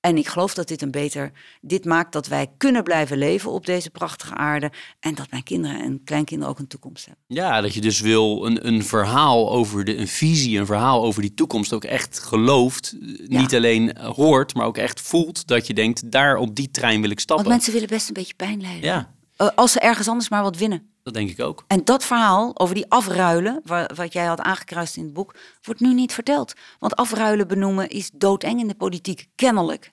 [0.06, 1.32] En ik geloof dat dit een beter.
[1.62, 4.72] Dit maakt dat wij kunnen blijven leven op deze prachtige aarde.
[5.00, 7.24] En dat mijn kinderen en kleinkinderen ook een toekomst hebben.
[7.28, 11.22] Ja, dat je dus wil een, een verhaal over de, een visie, een verhaal over
[11.22, 12.96] die toekomst ook echt gelooft.
[13.28, 17.10] Niet alleen hoort, maar ook echt voelt dat je denkt, daar op die trein wil
[17.10, 17.46] ik stappen.
[17.46, 18.84] Want mensen willen best een beetje pijn lijden.
[18.84, 19.14] Ja.
[19.36, 20.92] Eh, als ze ergens anders maar wat winnen.
[21.04, 21.64] Dat denk ik ook.
[21.68, 23.62] En dat verhaal over die afruilen,
[23.96, 26.54] wat jij had aangekruist in het boek, wordt nu niet verteld.
[26.80, 29.93] Want afruilen benoemen is doodeng in de politiek, kennelijk.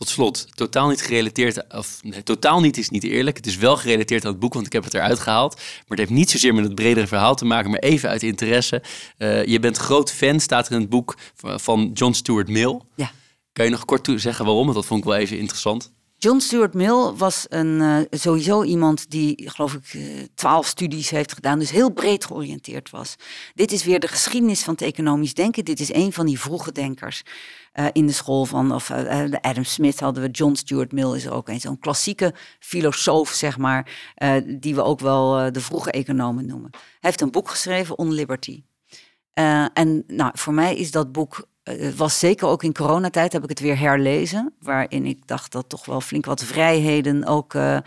[0.00, 3.36] Tot slot, totaal niet gerelateerd, of nee, totaal niet is niet eerlijk.
[3.36, 5.54] Het is wel gerelateerd aan het boek, want ik heb het eruit gehaald.
[5.54, 8.82] Maar het heeft niet zozeer met het bredere verhaal te maken, maar even uit interesse.
[9.18, 12.80] Uh, je bent groot fan, staat er in het boek van John Stuart Mill.
[12.96, 13.10] Ja.
[13.52, 14.64] Kan je nog kort zeggen waarom?
[14.64, 15.92] Want dat vond ik wel even interessant.
[16.22, 20.02] John Stuart Mill was een, uh, sowieso iemand die, geloof ik, uh,
[20.34, 23.16] twaalf studies heeft gedaan, dus heel breed georiënteerd was.
[23.54, 25.64] Dit is weer de geschiedenis van het economisch denken.
[25.64, 27.22] Dit is een van die vroege denkers
[27.74, 28.90] uh, in de school van, of
[29.40, 34.12] Adam Smith hadden we, John Stuart Mill is ook een, zo'n klassieke filosoof, zeg maar,
[34.46, 36.70] die we ook wel de vroege economen noemen.
[36.72, 38.62] Hij heeft een boek geschreven, On Liberty.
[39.72, 43.42] en nou, voor mij is dat boek het eh, was zeker ook in coronatijd heb
[43.42, 47.78] ik het weer herlezen, waarin ik dacht dat toch wel flink wat vrijheden ook uh,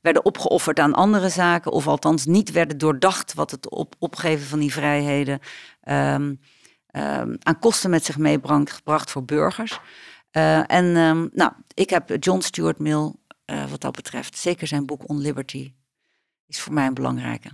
[0.00, 4.58] werden opgeofferd aan andere zaken, of althans niet werden doordacht wat het op, opgeven van
[4.58, 5.40] die vrijheden
[5.84, 6.40] um,
[6.92, 9.80] um, aan kosten met zich meebracht voor burgers.
[10.32, 13.12] Uh, en um, nou, ik heb John Stuart Mill,
[13.70, 15.72] wat dat betreft, zeker zijn boek On Liberty,
[16.46, 17.50] is voor mij een belangrijke.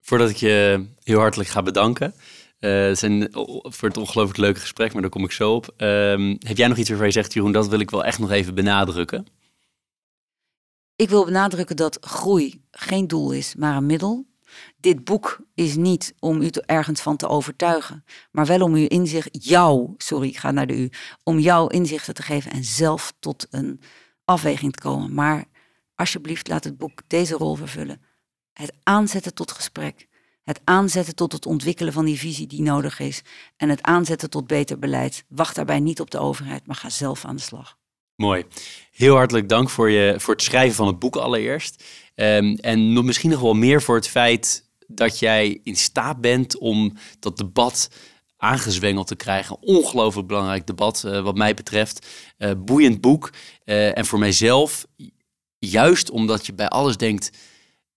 [0.00, 2.14] Voordat ik je heel hartelijk ga bedanken.
[2.60, 3.28] Uh, zijn
[3.62, 5.74] voor het ongelooflijk leuke gesprek, maar daar kom ik zo op.
[5.76, 8.30] Um, heb jij nog iets waarvan je zegt, Jeroen, dat wil ik wel echt nog
[8.30, 9.26] even benadrukken?
[10.96, 14.26] Ik wil benadrukken dat groei geen doel is, maar een middel.
[14.76, 19.44] Dit boek is niet om u ergens van te overtuigen, maar wel om u inzicht,
[19.44, 20.90] jou, sorry, ik ga naar de u,
[21.22, 23.80] om jou inzichten te geven en zelf tot een
[24.24, 25.14] afweging te komen.
[25.14, 25.44] Maar
[25.94, 28.02] alsjeblieft, laat het boek deze rol vervullen.
[28.52, 30.08] Het aanzetten tot gesprek.
[30.46, 33.22] Het aanzetten tot het ontwikkelen van die visie die nodig is.
[33.56, 35.24] En het aanzetten tot beter beleid.
[35.28, 37.76] Wacht daarbij niet op de overheid, maar ga zelf aan de slag.
[38.16, 38.44] Mooi.
[38.92, 41.84] Heel hartelijk dank voor, je, voor het schrijven van het boek allereerst.
[42.14, 46.58] Um, en nog, misschien nog wel meer voor het feit dat jij in staat bent
[46.58, 47.90] om dat debat
[48.36, 49.62] aangezwengeld te krijgen.
[49.62, 52.06] Ongelooflijk belangrijk debat uh, wat mij betreft.
[52.38, 53.32] Uh, boeiend boek.
[53.64, 54.86] Uh, en voor mijzelf,
[55.58, 57.30] juist omdat je bij alles denkt,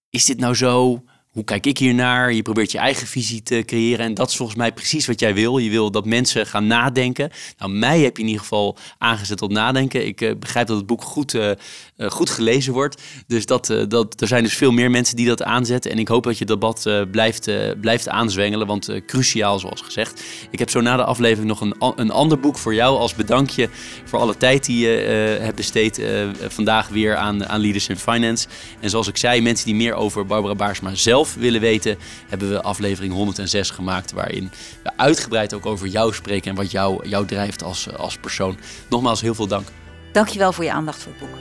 [0.10, 1.04] is dit nou zo?
[1.40, 2.34] Hoe kijk ik hier naar?
[2.34, 4.06] Je probeert je eigen visie te creëren.
[4.06, 5.58] En dat is volgens mij precies wat jij wil.
[5.58, 7.32] Je wil dat mensen gaan nadenken.
[7.58, 10.06] Nou, mij heb je in ieder geval aangezet tot nadenken.
[10.06, 11.50] Ik uh, begrijp dat het boek goed, uh,
[11.98, 13.02] uh, goed gelezen wordt.
[13.28, 15.92] Dus dat, dat, er zijn dus veel meer mensen die dat aanzetten.
[15.92, 18.68] En ik hoop dat je debat blijft, blijft aanzwengelen.
[18.68, 20.24] Want cruciaal, zoals gezegd.
[20.52, 22.98] Ik heb zo na de aflevering nog een, een ander boek voor jou.
[22.98, 23.70] Als bedankje
[24.06, 26.02] voor alle tijd die je hebt besteed.
[26.48, 28.48] vandaag weer aan, aan Leaders in Finance.
[28.80, 30.96] En zoals ik zei, mensen die meer over Barbara Baarsma
[31.30, 34.12] zelf willen weten, hebben we aflevering 106 gemaakt.
[34.12, 34.52] Waarin
[34.84, 38.58] we uitgebreid ook over jou spreken en wat jou, jou drijft als, als persoon.
[38.90, 39.68] Nogmaals, heel veel dank.
[40.12, 41.38] Dankjewel voor je aandacht voor het boek.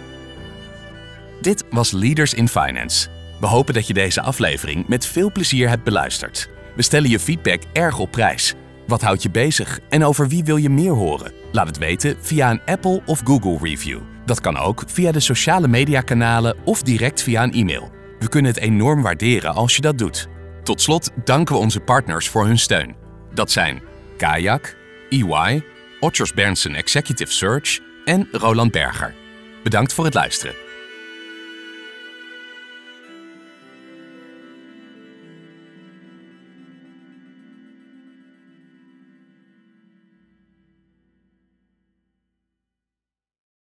[1.41, 3.09] Dit was Leaders in Finance.
[3.41, 6.49] We hopen dat je deze aflevering met veel plezier hebt beluisterd.
[6.77, 8.55] We stellen je feedback erg op prijs.
[8.87, 11.33] Wat houdt je bezig en over wie wil je meer horen?
[11.53, 14.01] Laat het weten via een Apple of Google review.
[14.25, 17.98] Dat kan ook via de sociale mediakanalen of direct via een e-mail.
[18.19, 20.29] We kunnen het enorm waarderen als je dat doet.
[20.63, 22.97] Tot slot danken we onze partners voor hun steun.
[23.35, 23.83] Dat zijn
[24.17, 24.77] Kayak,
[25.09, 25.65] EY,
[26.01, 29.15] Otters Berndsen Executive Search en Roland Berger.
[29.63, 30.68] Bedankt voor het luisteren.